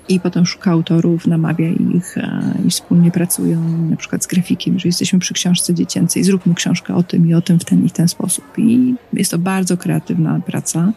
[0.09, 4.89] i potem szuka autorów, namawia ich e, i wspólnie pracują na przykład z grafikiem, że
[4.89, 8.07] jesteśmy przy książce dziecięcej, zróbmy książkę o tym i o tym w ten i ten
[8.07, 8.45] sposób.
[8.57, 10.93] I jest to bardzo kreatywna praca,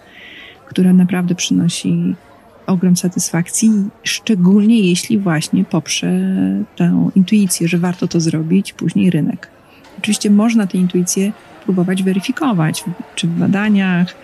[0.67, 2.15] która naprawdę przynosi
[2.67, 3.71] ogrom satysfakcji,
[4.03, 6.21] szczególnie jeśli właśnie poprze
[6.77, 9.49] tę intuicję, że warto to zrobić, później rynek.
[9.99, 11.33] Oczywiście można tę intuicję
[11.65, 14.15] próbować weryfikować, czy w badaniach,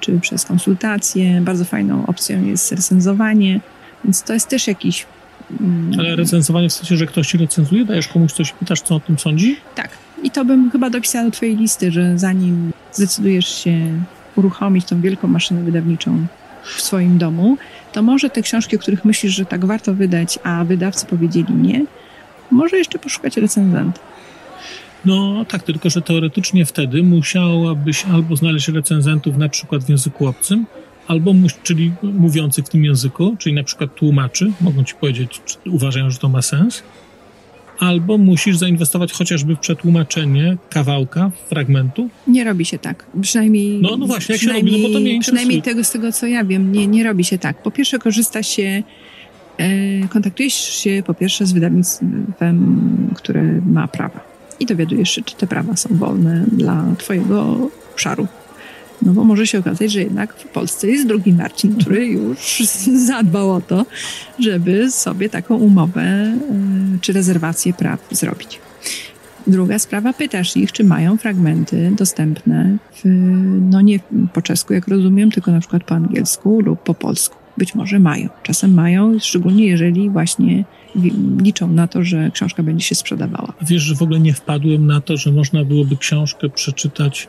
[0.00, 1.40] czy przez konsultacje.
[1.40, 3.60] Bardzo fajną opcją jest recenzowanie,
[4.04, 5.06] więc to jest też jakiś.
[5.60, 9.00] Mm, Ale recenzowanie w sensie, że ktoś ci recenzuje, dajesz komuś coś, pytasz, co o
[9.00, 9.56] tym sądzi?
[9.74, 9.88] Tak.
[10.22, 14.00] I to bym chyba dopisała do Twojej listy, że zanim zdecydujesz się
[14.36, 16.26] uruchomić tą wielką maszynę wydawniczą,
[16.64, 17.56] w swoim domu,
[17.92, 21.84] to może te książki, o których myślisz, że tak warto wydać, a wydawcy powiedzieli nie,
[22.50, 24.00] może jeszcze poszukać recenzenta.
[25.04, 30.66] No tak, tylko że teoretycznie wtedy musiałabyś albo znaleźć recenzentów na przykład w języku obcym,
[31.08, 36.10] albo czyli mówiących w tym języku, czyli na przykład tłumaczy, mogą ci powiedzieć, czy uważają,
[36.10, 36.82] że to ma sens,
[37.78, 42.08] albo musisz zainwestować chociażby w przetłumaczenie kawałka, fragmentu.
[42.26, 43.06] Nie robi się tak.
[43.20, 43.78] Przynajmniej.
[43.82, 46.26] No, no właśnie, jak się robi, no bo to mnie Przynajmniej tego, z tego, co
[46.26, 47.62] ja wiem, nie, nie robi się tak.
[47.62, 48.82] Po pierwsze, korzysta się.
[49.58, 54.20] E, kontaktujesz się po pierwsze z wydawnictwem, które ma prawa
[54.60, 58.26] i dowiadujesz się, czy te prawa są wolne dla Twojego obszaru.
[59.04, 62.62] No bo może się okazać, że jednak w Polsce jest drugi Marcin, który już
[63.08, 63.86] zadbał o to,
[64.38, 66.38] żeby sobie taką umowę e,
[67.00, 68.60] czy rezerwację praw zrobić.
[69.46, 73.00] Druga sprawa, pytasz ich, czy mają fragmenty dostępne, w,
[73.70, 73.98] no nie
[74.32, 77.36] po czesku, jak rozumiem, tylko na przykład po angielsku lub po polsku.
[77.56, 78.28] Być może mają.
[78.42, 80.64] Czasem mają, szczególnie jeżeli właśnie
[81.42, 83.52] liczą na to, że książka będzie się sprzedawała.
[83.62, 87.28] Wiesz, że w ogóle nie wpadłem na to, że można byłoby książkę przeczytać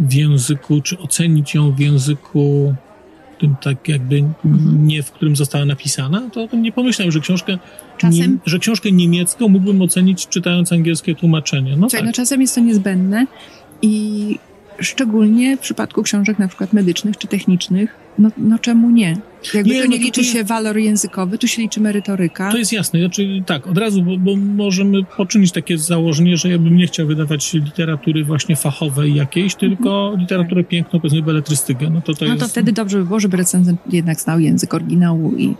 [0.00, 2.74] w języku, czy ocenić ją w języku
[3.40, 4.86] tym tak jakby mhm.
[4.86, 7.58] nie, w którym została napisana, to nie pomyślałem, że książkę,
[7.98, 11.76] czasem, nie, że książkę niemiecką mógłbym ocenić czytając angielskie tłumaczenie.
[11.76, 12.04] No, tak.
[12.04, 13.26] no czasem jest to niezbędne
[13.82, 14.38] i
[14.80, 19.16] szczególnie w przypadku książek na przykład medycznych czy technicznych, no, no czemu nie?
[19.54, 22.50] Jakby nie, tu nie no liczy się walor językowy, tu się liczy merytoryka.
[22.50, 23.00] To jest jasne.
[23.00, 27.06] Znaczy, tak, od razu, bo, bo, możemy poczynić takie założenie, że ja bym nie chciał
[27.06, 30.20] wydawać literatury właśnie fachowej jakiejś, tylko mhm.
[30.20, 30.70] literaturę tak.
[30.70, 31.90] piękną, powiedzmy beletrystykę.
[31.90, 32.42] No to, to, no jest...
[32.42, 35.54] to wtedy dobrze by było, żeby recenzent jednak znał język oryginału i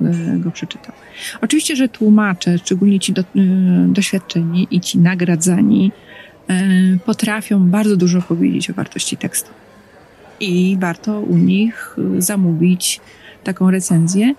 [0.00, 0.94] e, go przeczytał.
[1.40, 3.24] Oczywiście, że tłumacze, szczególnie ci do, e,
[3.88, 5.92] doświadczeni i ci nagradzani,
[7.04, 9.50] potrafią bardzo dużo powiedzieć o wartości tekstu
[10.40, 13.00] i warto u nich y, zamówić
[13.44, 14.34] taką recenzję.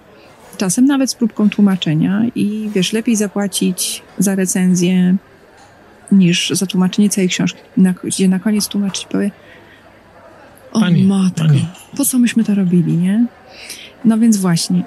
[0.58, 5.16] Czasem nawet z próbką tłumaczenia i wiesz, lepiej zapłacić za recenzję
[6.12, 9.32] niż za tłumaczenie całej książki, na, gdzie na koniec tłumaczyć powie
[10.72, 11.68] o pani, matko, pani.
[11.98, 13.26] po co myśmy to robili, nie?
[14.06, 14.84] No więc właśnie,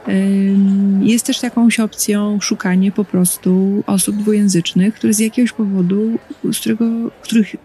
[1.01, 6.19] jest też jakąś opcją szukanie po prostu osób dwujęzycznych, które z jakiegoś powodu,
[6.53, 6.85] z którego,
[7.23, 7.57] których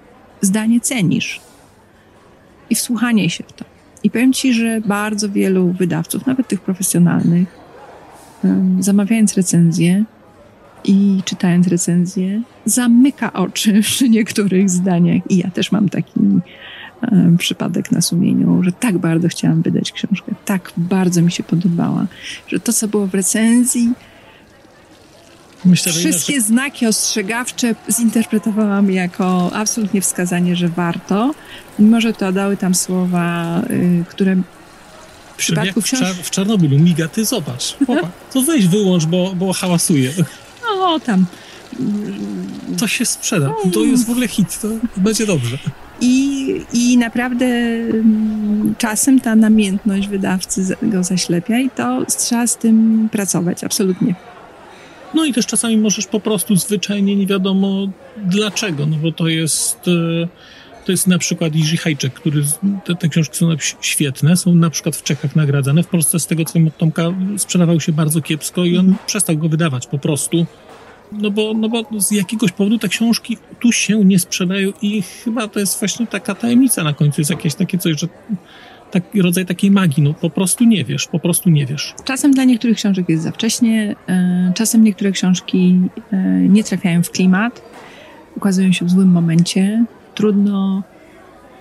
[0.41, 1.41] zdanie cenisz
[2.70, 3.66] i wsłuchanie się w to.
[4.04, 7.60] I powiem Ci, że bardzo wielu wydawców, nawet tych profesjonalnych,
[8.80, 10.04] zamawiając recenzję
[10.84, 15.32] i czytając recenzję, zamyka oczy przy niektórych zdaniach.
[15.32, 16.20] I ja też mam taki
[17.38, 22.06] przypadek na sumieniu, że tak bardzo chciałam wydać książkę, tak bardzo mi się podobała,
[22.47, 23.93] że to, co było w recenzji,
[25.66, 26.41] Myślę, Wszystkie inaczej...
[26.41, 31.34] znaki ostrzegawcze zinterpretowałam jako absolutnie wskazanie, że warto,
[31.80, 34.36] mimo że to dały tam słowa, y, które
[35.34, 39.54] w przypadku w, Czar w Czarnobylu miga, ty zobacz, popatrz, to weź wyłącz, bo, bo
[39.54, 40.14] hałasuje.
[40.64, 41.26] No, tam.
[42.78, 45.58] To się sprzeda, to jest w ogóle hit, to będzie dobrze.
[46.02, 53.10] I, I naprawdę mm, czasem ta namiętność wydawcy go zaślepia i to trzeba z tym
[53.12, 54.16] pracować, absolutnie.
[55.14, 57.88] No i też czasami możesz po prostu zwyczajnie nie wiadomo
[58.18, 59.88] dlaczego, no bo to jest...
[59.88, 60.28] E,
[60.86, 62.43] to jest na przykład Jiří Hajczek, który,
[62.86, 63.49] te, te, książki są
[63.82, 65.84] świetne, są na przykład w Czechach nagradzane.
[65.84, 67.04] W Polsce z tego co wiem od Tomka
[67.38, 69.08] sprzedawał się bardzo kiepsko i on mhm.
[69.08, 70.45] przestał go wydawać po prostu.
[71.12, 75.47] No bo, no bo z jakiegoś powodu te książki tu się nie sprzedają i chyba
[75.47, 78.07] to jest właśnie taka tajemnica na końcu, jest jakieś takie coś, że
[78.91, 81.93] taki rodzaj takiej magii, no po prostu nie wiesz, po prostu nie wiesz.
[82.03, 85.80] Czasem dla niektórych książek jest za wcześnie, e, czasem niektóre książki
[86.12, 87.62] e, nie trafiają w klimat,
[88.36, 89.86] ukazują się w złym momencie,
[90.16, 90.84] trudno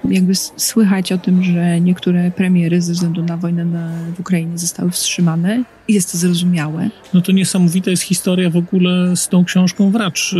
[0.08, 4.90] jakby słychać o tym, że niektóre premiery ze względu na wojnę na, w Ukrainie zostały
[4.90, 6.90] wstrzymane i jest to zrozumiałe.
[7.14, 10.36] No to niesamowita jest historia w ogóle z tą książką Wracz y,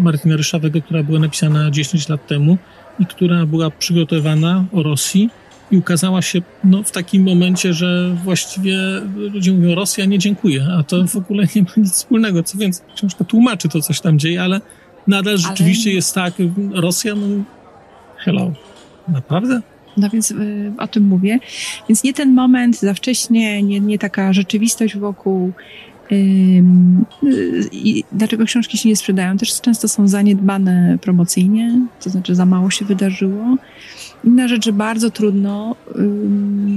[0.00, 2.58] Martina Ryszawego, która była napisana 10 lat temu
[2.98, 5.30] i która była przygotowana o Rosji
[5.70, 8.76] i ukazała się no, w takim momencie, że właściwie
[9.16, 12.42] ludzie mówią Rosja nie dziękuję, a to w ogóle nie ma nic wspólnego.
[12.42, 14.60] Co więc książka tłumaczy to, coś tam dzieje, ale
[15.06, 15.94] nadal rzeczywiście ale...
[15.94, 16.34] jest tak,
[16.72, 17.26] Rosja, no
[18.18, 18.52] hello,
[19.08, 19.60] naprawdę?
[19.96, 21.38] No więc y, o tym mówię.
[21.88, 25.52] Więc nie ten moment za wcześnie, nie, nie taka rzeczywistość wokół.
[27.72, 29.36] I dlaczego książki się nie sprzedają?
[29.36, 33.56] Też często są zaniedbane promocyjnie, to znaczy za mało się wydarzyło.
[34.24, 35.76] Inna rzecz, że bardzo trudno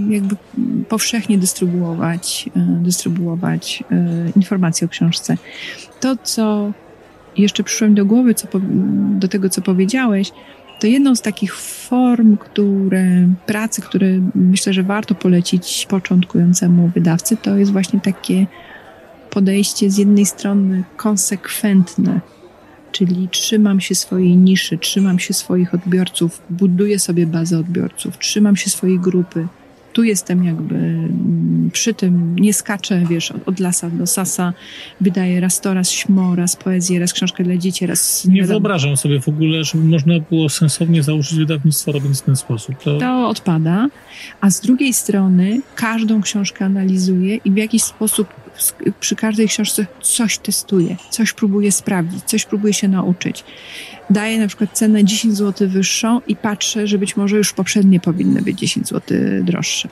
[0.09, 0.35] jakby
[0.89, 5.37] powszechnie dystrybuować, y, dystrybuować y, informacje o książce.
[5.99, 6.71] To, co
[7.37, 8.47] jeszcze przyszło mi do głowy, co,
[9.19, 10.31] do tego, co powiedziałeś,
[10.79, 17.57] to jedną z takich form, które, pracy, które myślę, że warto polecić początkującemu wydawcy, to
[17.57, 18.47] jest właśnie takie
[19.29, 22.21] podejście z jednej strony konsekwentne,
[22.91, 28.69] czyli trzymam się swojej niszy, trzymam się swoich odbiorców, buduję sobie bazę odbiorców, trzymam się
[28.69, 29.47] swojej grupy,
[29.97, 34.53] tu jestem jakby mm, przy tym, nie skaczę, wiesz, od, lasa do sasa,
[35.01, 38.25] wydaję raz to, raz śmo, raz poezję, raz książkę dla dzieci, raz...
[38.25, 42.35] Nie, nie wyobrażam sobie w ogóle, żeby można było sensownie założyć wydawnictwo robiąc w ten
[42.35, 42.75] sposób.
[42.83, 42.97] To...
[42.97, 43.87] to odpada,
[44.41, 48.27] a z drugiej strony każdą książkę analizuję i w jakiś sposób
[48.99, 53.43] przy każdej książce coś testuję, coś próbuję sprawdzić, coś próbuję się nauczyć
[54.09, 58.41] daję na przykład cenę 10 zł wyższą i patrzę, że być może już poprzednie powinny
[58.41, 59.89] być 10 zł droższe.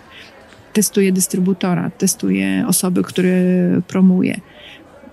[0.74, 3.34] Testuję dystrybutora, testuję osoby, które
[3.88, 4.40] promuję.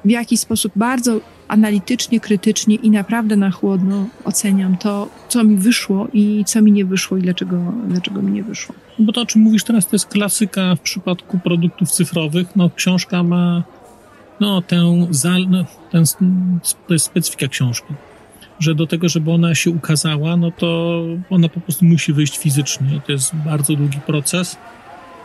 [0.05, 6.09] W jakiś sposób bardzo analitycznie, krytycznie i naprawdę na chłodno oceniam to, co mi wyszło
[6.13, 8.75] i co mi nie wyszło i dlaczego, dlaczego mi nie wyszło.
[8.99, 12.57] No bo to, o czym mówisz teraz, to jest klasyka w przypadku produktów cyfrowych.
[12.57, 13.63] No, książka ma
[14.41, 15.07] no, tę,
[15.49, 16.05] no, ten,
[16.87, 17.95] to jest specyfika książki
[18.63, 23.01] że do tego, żeby ona się ukazała, no to ona po prostu musi wyjść fizycznie.
[23.07, 24.57] To jest bardzo długi proces.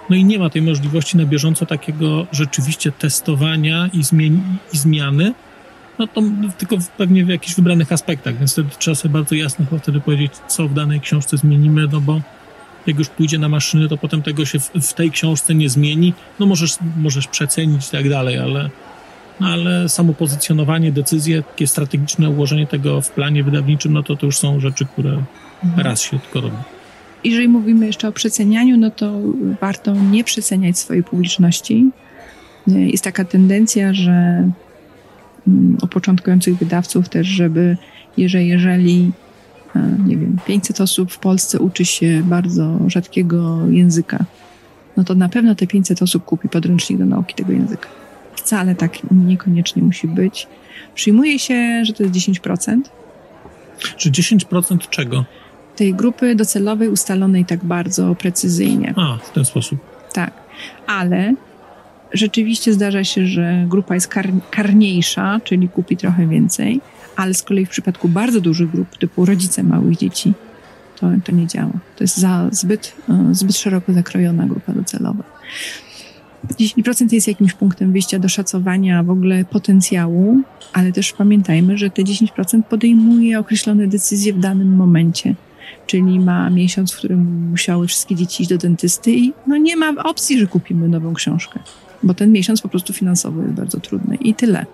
[0.09, 4.39] No i nie ma tej możliwości na bieżąco takiego rzeczywiście testowania i, zmien-
[4.73, 5.33] i zmiany.
[5.99, 6.21] No to
[6.57, 10.67] tylko pewnie w jakichś wybranych aspektach, więc wtedy trzeba sobie bardzo jasno wtedy powiedzieć, co
[10.67, 12.21] w danej książce zmienimy, no bo
[12.87, 16.13] jak już pójdzie na maszyny, to potem tego się w, w tej książce nie zmieni.
[16.39, 18.69] No możesz, możesz przecenić i tak dalej, ale
[19.39, 24.37] ale samo pozycjonowanie, decyzje, takie strategiczne ułożenie tego w planie wydawniczym, no to to już
[24.37, 25.23] są rzeczy, które
[25.63, 25.87] mhm.
[25.87, 26.57] raz się tylko robi.
[27.23, 29.13] Jeżeli mówimy jeszcze o przecenianiu, no to
[29.61, 31.89] warto nie przeceniać swojej publiczności.
[32.67, 34.11] Jest taka tendencja, że
[35.47, 37.77] mm, u początkujących wydawców też, żeby
[38.17, 39.26] jeżeli, jeżeli e,
[40.05, 44.25] nie wiem, 500 osób w Polsce uczy się bardzo rzadkiego języka,
[44.97, 47.87] no to na pewno te 500 osób kupi podręcznik do nauki tego języka
[48.47, 50.47] wcale tak niekoniecznie musi być.
[50.95, 52.81] Przyjmuje się, że to jest 10%.
[53.97, 55.25] Czy 10% czego?
[55.75, 58.93] Tej grupy docelowej ustalonej tak bardzo precyzyjnie.
[58.97, 59.79] A, w ten sposób.
[60.13, 60.33] Tak,
[60.87, 61.33] ale
[62.13, 66.81] rzeczywiście zdarza się, że grupa jest kar karniejsza, czyli kupi trochę więcej,
[67.17, 70.33] ale z kolei w przypadku bardzo dużych grup, typu rodzice małych dzieci,
[70.99, 71.71] to, to nie działa.
[71.95, 75.23] To jest za zbyt, e, zbyt szeroko zakrojona grupa docelowa.
[76.59, 80.41] 10% jest jakimś punktem wyjścia do szacowania w ogóle potencjału,
[80.73, 85.35] ale też pamiętajmy, że te 10% podejmuje określone decyzje w danym momencie.
[85.87, 89.93] Czyli ma miesiąc, w którym musiały wszystkie dzieci iść do dentysty i no nie ma
[90.03, 91.59] opcji, że kupimy nową książkę,
[92.03, 94.65] bo ten miesiąc po prostu finansowo jest bardzo trudny i tyle.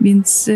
[0.00, 0.50] Więc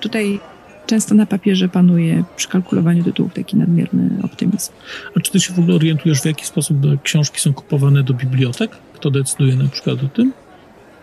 [0.00, 0.40] tutaj
[0.86, 4.72] często na papierze panuje przy kalkulowaniu tytułów taki nadmierny optymizm.
[5.16, 8.70] A czy ty się w ogóle orientujesz, w jaki sposób książki są kupowane do bibliotek?
[8.94, 10.32] Kto decyduje na przykład o tym?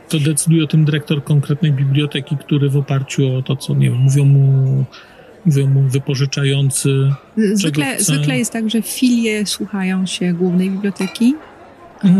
[0.10, 4.00] To decyduje o tym dyrektor konkretnej biblioteki, który w oparciu o to, co nie wiem,
[4.00, 4.86] mówią mu
[5.46, 7.12] mówią mu wypożyczający.
[7.54, 11.36] Zwykle, zwykle jest tak, że filie słuchają się głównej biblioteki,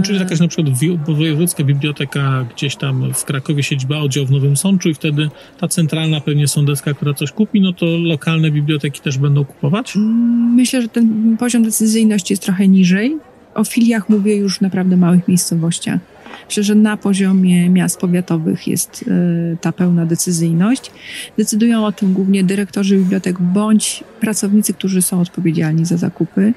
[0.04, 0.78] czyli jakaś na przykład
[1.08, 5.30] wojewódzka biblioteka gdzieś tam w Krakowie siedziba oddział w Nowym Sączu i wtedy
[5.60, 9.96] ta centralna pewnie sądecka, która coś kupi, no to lokalne biblioteki też będą kupować?
[9.96, 13.18] Mm, myślę, że ten poziom decyzyjności jest trochę niżej.
[13.56, 16.11] O filiach mówię już w naprawdę małych miejscowościach.
[16.52, 20.92] Myślę, że na poziomie miast powiatowych jest y, ta pełna decyzyjność.
[21.38, 26.54] Decydują o tym głównie dyrektorzy bibliotek bądź pracownicy, którzy są odpowiedzialni za zakupy.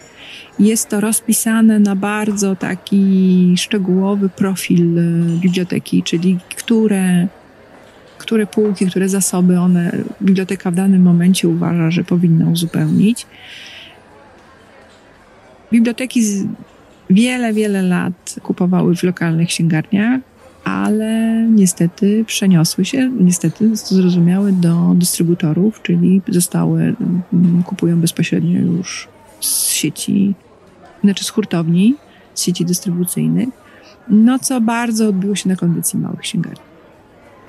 [0.59, 7.29] Jest to rozpisane na bardzo taki szczegółowy profil y, biblioteki, czyli które,
[8.19, 9.93] które półki, które zasoby one,
[10.23, 13.27] biblioteka w danym momencie uważa, że powinna uzupełnić.
[15.73, 16.23] Biblioteki
[17.11, 20.21] wiele, wiele lat kupowały w lokalnych księgarniach,
[20.65, 26.81] ale niestety przeniosły się, niestety zrozumiałe do dystrybutorów, czyli zostały,
[27.33, 29.09] mm, kupują bezpośrednio już
[29.41, 30.35] z sieci,
[31.05, 31.95] znaczy z hurtowni,
[32.35, 33.49] z sieci dystrybucyjnych,
[34.09, 36.65] no co bardzo odbiło się na kondycji małych księgarni.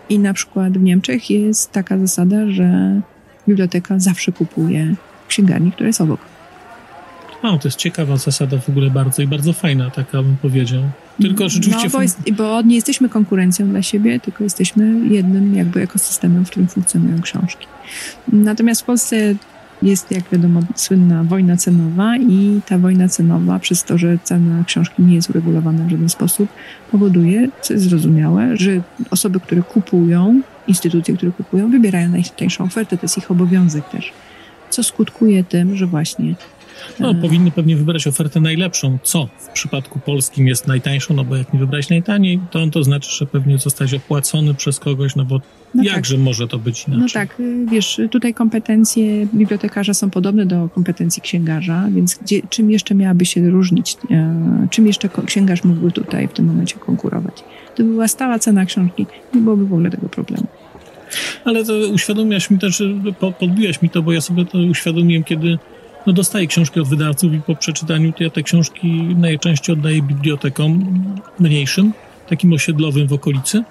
[0.09, 3.01] I na przykład w Niemczech jest taka zasada, że
[3.47, 4.95] biblioteka zawsze kupuje
[5.27, 6.34] księgarni, która jest obok.
[7.45, 10.81] No, to jest ciekawa zasada w ogóle bardzo i bardzo fajna, taka bym powiedział.
[11.21, 11.83] Tylko no, rzeczywiście...
[11.83, 16.49] No, bo, jest, bo nie jesteśmy konkurencją dla siebie, tylko jesteśmy jednym jakby ekosystemem, w
[16.49, 17.67] którym funkcjonują książki.
[18.33, 19.35] Natomiast w Polsce
[19.81, 25.01] jest, jak wiadomo, słynna wojna cenowa i ta wojna cenowa, przez to, że cena książki
[25.01, 26.49] nie jest uregulowana w żaden sposób,
[26.91, 28.81] powoduje, co jest zrozumiałe, że
[29.11, 34.11] osoby, które kupują, instytucje, które kupują, wybierają najtańszą ofertę, to jest ich obowiązek też
[34.69, 36.35] co skutkuje tym, że właśnie
[36.99, 41.35] no, e, powinny pewnie wybrać ofertę najlepszą, co w przypadku polskim jest najtańszą, no bo
[41.35, 45.41] jak nie wybrać najtaniej, to to znaczy, że pewnie zostać opłacony przez kogoś, no bo
[45.75, 45.93] no tak.
[45.93, 46.23] jakże tak.
[46.23, 47.01] może to być inaczej?
[47.01, 52.71] No tak, y, wiesz, tutaj kompetencje bibliotekarza są podobne do kompetencji księgarza, więc gdzie, czym
[52.71, 57.43] jeszcze miałaby się różnić, e, czym jeszcze księgarz mógłby tutaj w tym momencie konkurować?
[57.75, 60.47] Gdyby była stała cena książki, nie byłoby w ogóle tego problemu.
[61.45, 62.83] Ale to uświadomiłaś mi też,
[63.39, 65.57] podbiłaś mi to, bo ja sobie to uświadomiłem, kiedy
[66.07, 68.87] no dostaję książki od wydawców i po przeczytaniu to ja te książki
[69.17, 70.99] najczęściej oddaję bibliotekom
[71.39, 71.93] mniejszym,
[72.29, 73.63] takim osiedlowym w okolicy.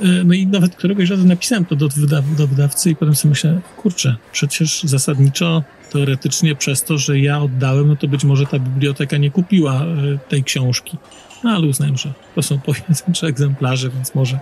[0.00, 1.88] E, no i nawet któregoś razu napisałem to do,
[2.36, 5.62] do wydawcy i potem sobie myślę, kurczę, przecież zasadniczo,
[5.92, 10.18] teoretycznie przez to, że ja oddałem, no to być może ta biblioteka nie kupiła e,
[10.28, 10.96] tej książki.
[11.44, 14.38] No ale uznałem, że to są pojedyncze egzemplarze, więc może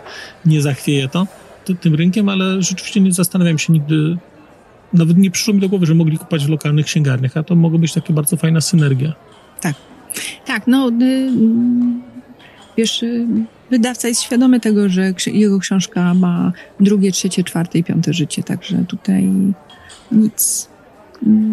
[0.46, 1.26] nie zachwieje to
[1.80, 4.16] tym rynkiem, ale rzeczywiście nie zastanawiam się nigdy,
[4.94, 7.78] nawet nie przyszło mi do głowy, że mogli kupować w lokalnych księgarniach, a to mogła
[7.78, 9.12] być taka bardzo fajna synergia.
[9.60, 9.74] Tak,
[10.46, 11.30] tak, no y,
[12.76, 13.26] wiesz, y,
[13.70, 18.84] wydawca jest świadomy tego, że jego książka ma drugie, trzecie, czwarte i piąte życie, także
[18.88, 19.30] tutaj
[20.12, 20.68] nic,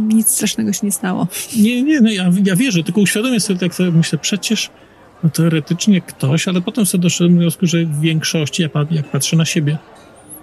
[0.08, 1.28] nic strasznego się nie stało.
[1.58, 4.70] Nie, nie, no ja, ja wierzę, tylko uświadomię sobie, tak sobie myślę, przecież
[5.24, 9.38] no teoretycznie ktoś, ale potem sobie doszedłem do wniosku, że w większości, jak, jak patrzę
[9.38, 9.78] na siebie,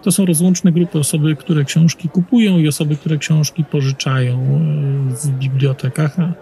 [0.03, 5.31] to są rozłączne grupy osoby, które książki kupują i osoby, które książki pożyczają e, w
[5.39, 6.21] bibliotekach.
[6.21, 6.33] A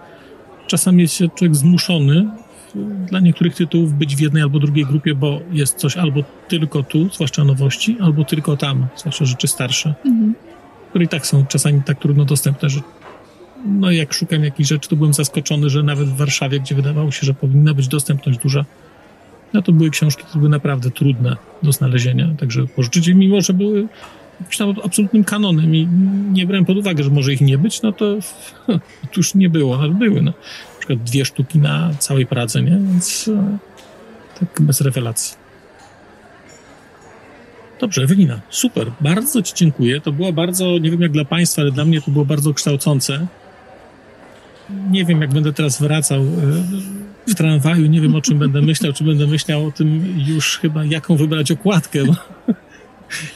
[0.66, 2.28] czasami jest się człowiek zmuszony
[3.06, 7.08] dla niektórych tytułów być w jednej albo drugiej grupie, bo jest coś albo tylko tu,
[7.08, 10.34] zwłaszcza nowości, albo tylko tam, zwłaszcza rzeczy starsze, mhm.
[10.90, 12.80] które i tak są czasami tak trudno dostępne, że
[13.66, 17.26] no jak szukam jakichś rzeczy, to byłem zaskoczony, że nawet w Warszawie, gdzie wydawało się,
[17.26, 18.64] że powinna być dostępność duża,
[19.52, 23.88] no to były książki, które były naprawdę trudne do znalezienia, także pożyczyć, mimo że były
[24.40, 25.88] jakimś tam absolutnym kanonem i
[26.32, 28.16] nie brałem pod uwagę, że może ich nie być, no to,
[29.16, 30.22] już nie było, ale były.
[30.22, 30.32] No.
[30.74, 32.70] Na przykład dwie sztuki na całej Pradze, nie?
[32.70, 33.58] Więc e,
[34.40, 35.36] tak bez rewelacji.
[37.80, 40.00] Dobrze, Ewelina, super, bardzo Ci dziękuję.
[40.00, 43.26] To było bardzo, nie wiem jak dla Państwa, ale dla mnie to było bardzo kształcące.
[44.90, 46.26] Nie wiem, jak będę teraz wracał e,
[47.26, 50.84] w tramwaju, nie wiem o czym będę myślał, czy będę myślał o tym już chyba,
[50.84, 51.98] jaką wybrać okładkę,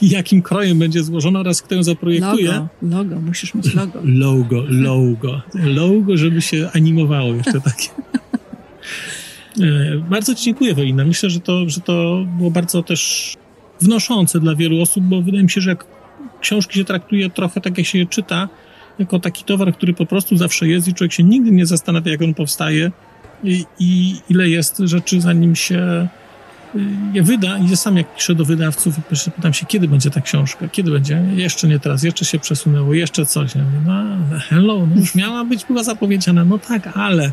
[0.02, 2.52] i jakim krojem będzie złożona oraz kto ją zaprojektuje.
[2.52, 4.00] Logo, logo, musisz mieć logo.
[4.04, 5.42] Logo, logo.
[5.54, 7.88] Logo, żeby się animowało jeszcze takie.
[9.60, 11.04] E, bardzo Ci dziękuję, Welina.
[11.04, 13.34] Myślę, że to, że to było bardzo też
[13.80, 15.84] wnoszące dla wielu osób, bo wydaje mi się, że jak
[16.40, 18.48] książki się traktuje trochę tak, jak się je czyta,
[19.00, 22.22] jako taki towar, który po prostu zawsze jest i człowiek się nigdy nie zastanawia, jak
[22.22, 22.90] on powstaje
[23.44, 26.08] i, i ile jest rzeczy, zanim się
[26.74, 26.78] y,
[27.12, 27.58] je wyda.
[27.58, 31.22] I sam jak piszę do wydawców i pytam się, kiedy będzie ta książka, kiedy będzie,
[31.34, 33.54] jeszcze nie teraz, jeszcze się przesunęło, jeszcze coś.
[33.54, 37.32] Ja mówię, no hello, no już miała być, była zapowiedziana, no tak, ale,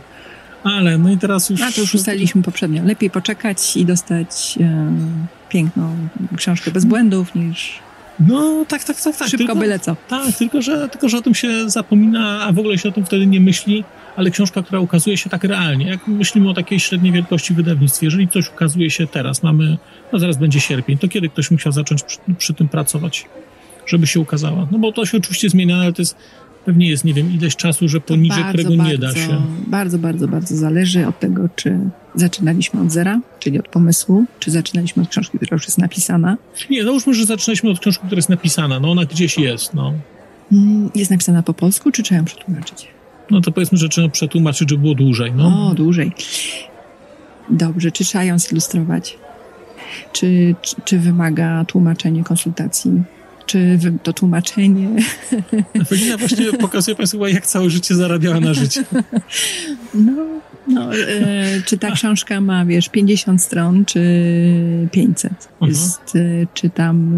[0.64, 1.62] ale, no i teraz już...
[1.62, 4.92] A to już ustaliliśmy poprzednio, lepiej poczekać i dostać e,
[5.50, 5.98] piękną
[6.38, 7.87] książkę bez błędów niż
[8.20, 9.18] no, tak, tak, tak.
[9.18, 9.28] tak.
[9.30, 9.96] Szybko tylko, byle co.
[10.08, 13.06] Tak, tylko że, tylko że o tym się zapomina, a w ogóle się o tym
[13.06, 13.84] wtedy nie myśli,
[14.16, 18.28] ale książka, która ukazuje się tak realnie, jak myślimy o takiej średniej wielkości wydawnictwie, jeżeli
[18.28, 19.78] coś ukazuje się teraz, mamy,
[20.14, 23.26] no zaraz będzie sierpień, to kiedy ktoś musiał zacząć przy, przy tym pracować,
[23.86, 24.68] żeby się ukazała?
[24.72, 26.18] No bo to się oczywiście zmienia, ale to jest
[26.68, 29.42] pewnie jest, nie wiem, ileś czasu, że poniżej bardzo, którego nie da się.
[29.68, 31.80] Bardzo, bardzo, bardzo zależy od tego, czy
[32.16, 36.38] zaczynaliśmy od zera, czyli od pomysłu, czy zaczynaliśmy od książki, która już jest napisana.
[36.70, 39.94] Nie, załóżmy, że zaczynaliśmy od książki, która jest napisana, no ona gdzieś jest, no.
[40.52, 42.88] Mm, jest napisana po polsku, czy trzeba ją przetłumaczyć?
[43.32, 45.70] No to powiedzmy, że trzeba przetłumaczyć, żeby było dłużej, no.
[45.70, 46.12] O, dłużej.
[47.50, 49.18] Dobrze, czy trzeba ją zilustrować?
[50.12, 52.92] Czy, czy, czy wymaga tłumaczenia, konsultacji?
[53.48, 54.90] Czy to tłumaczenie.
[55.74, 58.84] Ewelina właśnie pokazuje Państwu, jak całe życie zarabiała na życie.
[59.94, 60.26] No,
[60.68, 64.02] no e, czy ta książka ma, wiesz, 50 stron, czy
[64.92, 65.32] 500?
[65.32, 65.72] Mhm.
[65.72, 66.20] Jest, e,
[66.54, 67.14] czy tam,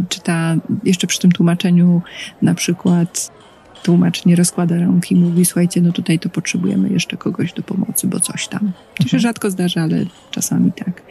[0.00, 2.02] e, czy ta, jeszcze przy tym tłumaczeniu
[2.42, 3.30] na przykład
[3.82, 8.06] tłumacz nie rozkłada rąk i mówi, słuchajcie, no tutaj to potrzebujemy jeszcze kogoś do pomocy,
[8.06, 8.72] bo coś tam.
[8.94, 9.20] To się mhm.
[9.20, 11.02] rzadko zdarza, ale czasami tak.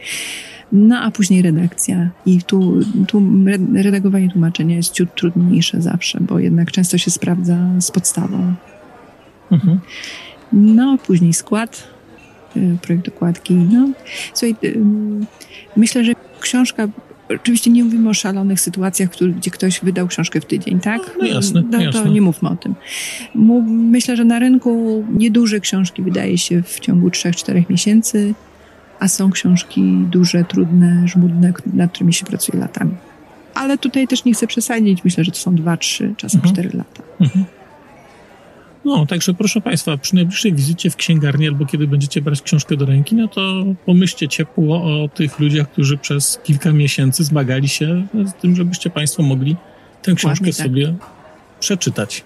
[0.74, 2.10] No a później redakcja.
[2.26, 3.22] I tu, tu
[3.74, 8.54] redagowanie tłumaczenia jest ciut trudniejsze zawsze, bo jednak często się sprawdza z podstawą.
[9.50, 9.80] Mhm.
[10.52, 11.88] No, później skład,
[12.56, 13.54] y, projekt okładki.
[13.54, 13.88] No,
[14.34, 14.80] słuchaj, y,
[15.76, 16.88] myślę, że książka
[17.28, 21.16] Oczywiście nie mówimy o szalonych sytuacjach, gdzie ktoś wydał książkę w tydzień, tak?
[21.20, 22.02] No jasne, no, jasne.
[22.02, 22.74] To nie mówmy o tym.
[23.66, 28.34] Myślę, że na rynku nieduże książki wydaje się w ciągu 3-4 miesięcy
[29.00, 32.94] a są książki duże, trudne, żmudne, nad którymi się pracuje latami.
[33.54, 35.04] ale tutaj też nie chcę przesadzić.
[35.04, 36.54] Myślę, że to są dwa, trzy, czasem Mhm.
[36.54, 37.02] cztery lata.
[37.20, 37.44] Mhm.
[38.84, 42.86] No, także proszę Państwa, przy najbliższej wizycie w księgarni albo kiedy będziecie brać książkę do
[42.86, 48.32] ręki, no to pomyślcie ciepło o tych ludziach, którzy przez kilka miesięcy zmagali się z
[48.34, 49.56] tym, żebyście Państwo mogli
[50.02, 50.54] tę książkę tak.
[50.54, 50.94] sobie
[51.60, 52.24] przeczytać.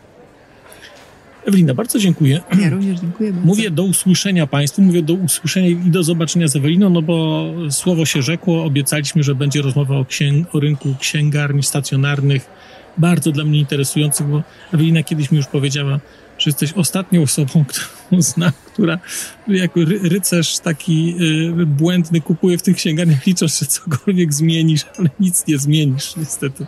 [1.48, 2.40] Ewelina, bardzo dziękuję.
[2.60, 3.46] Ja również dziękuję bardzo.
[3.46, 8.06] Mówię do usłyszenia Państwu, mówię do usłyszenia i do zobaczenia z Eweliną, no bo słowo
[8.06, 12.46] się rzekło, obiecaliśmy, że będzie rozmowa o, księg- o rynku księgarni stacjonarnych,
[12.98, 14.42] bardzo dla mnie interesujących, bo
[14.72, 16.00] Ewelina kiedyś mi już powiedziała,
[16.38, 18.98] że jesteś ostatnią osobą, którą znam, która
[19.48, 21.14] jako ry- rycerz taki
[21.60, 26.66] y, błędny kupuje w tych księgarniach, licząc, że cokolwiek zmienisz, ale nic nie zmienisz, niestety.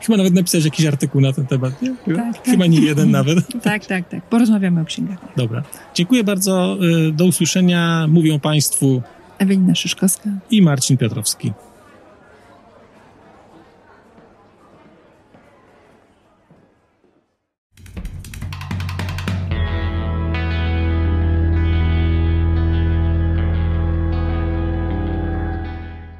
[0.00, 1.94] Chyba nawet napisać jakiś artykuł na ten temat, nie?
[2.16, 2.70] Tak, Chyba tak.
[2.72, 3.38] nie jeden nawet.
[3.62, 4.22] Tak, tak, tak.
[4.24, 5.32] Porozmawiamy o księgarniach.
[5.36, 5.62] Dobra.
[5.94, 6.78] Dziękuję bardzo.
[7.08, 8.06] y, Do usłyszenia.
[8.08, 9.02] Mówią Państwu
[9.38, 10.30] Ewelina Szyszkowska.
[10.50, 11.52] i Marcin Piotrowski.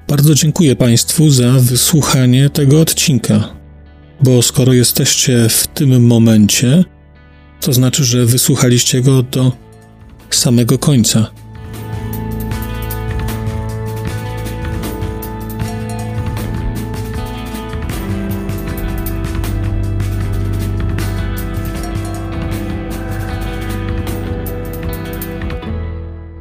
[0.08, 3.48] Bardzo dziękuję Państwu za wysłuchanie tego odcinka,
[4.20, 6.84] bo skoro jesteście w tym momencie,
[7.60, 9.52] to znaczy, że wysłuchaliście go do
[10.30, 11.30] samego końca.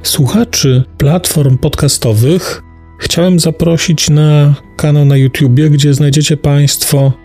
[0.03, 2.61] Słuchaczy platform podcastowych
[2.99, 7.24] chciałem zaprosić na kanał na YouTubie, gdzie znajdziecie Państwo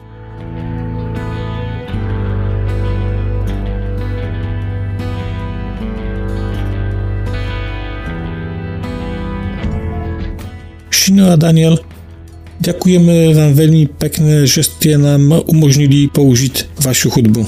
[11.01, 11.79] Shino a Daniel,
[12.59, 17.47] děkujeme vám velmi pekne, že jste nám umožnili použít vašu hudbu.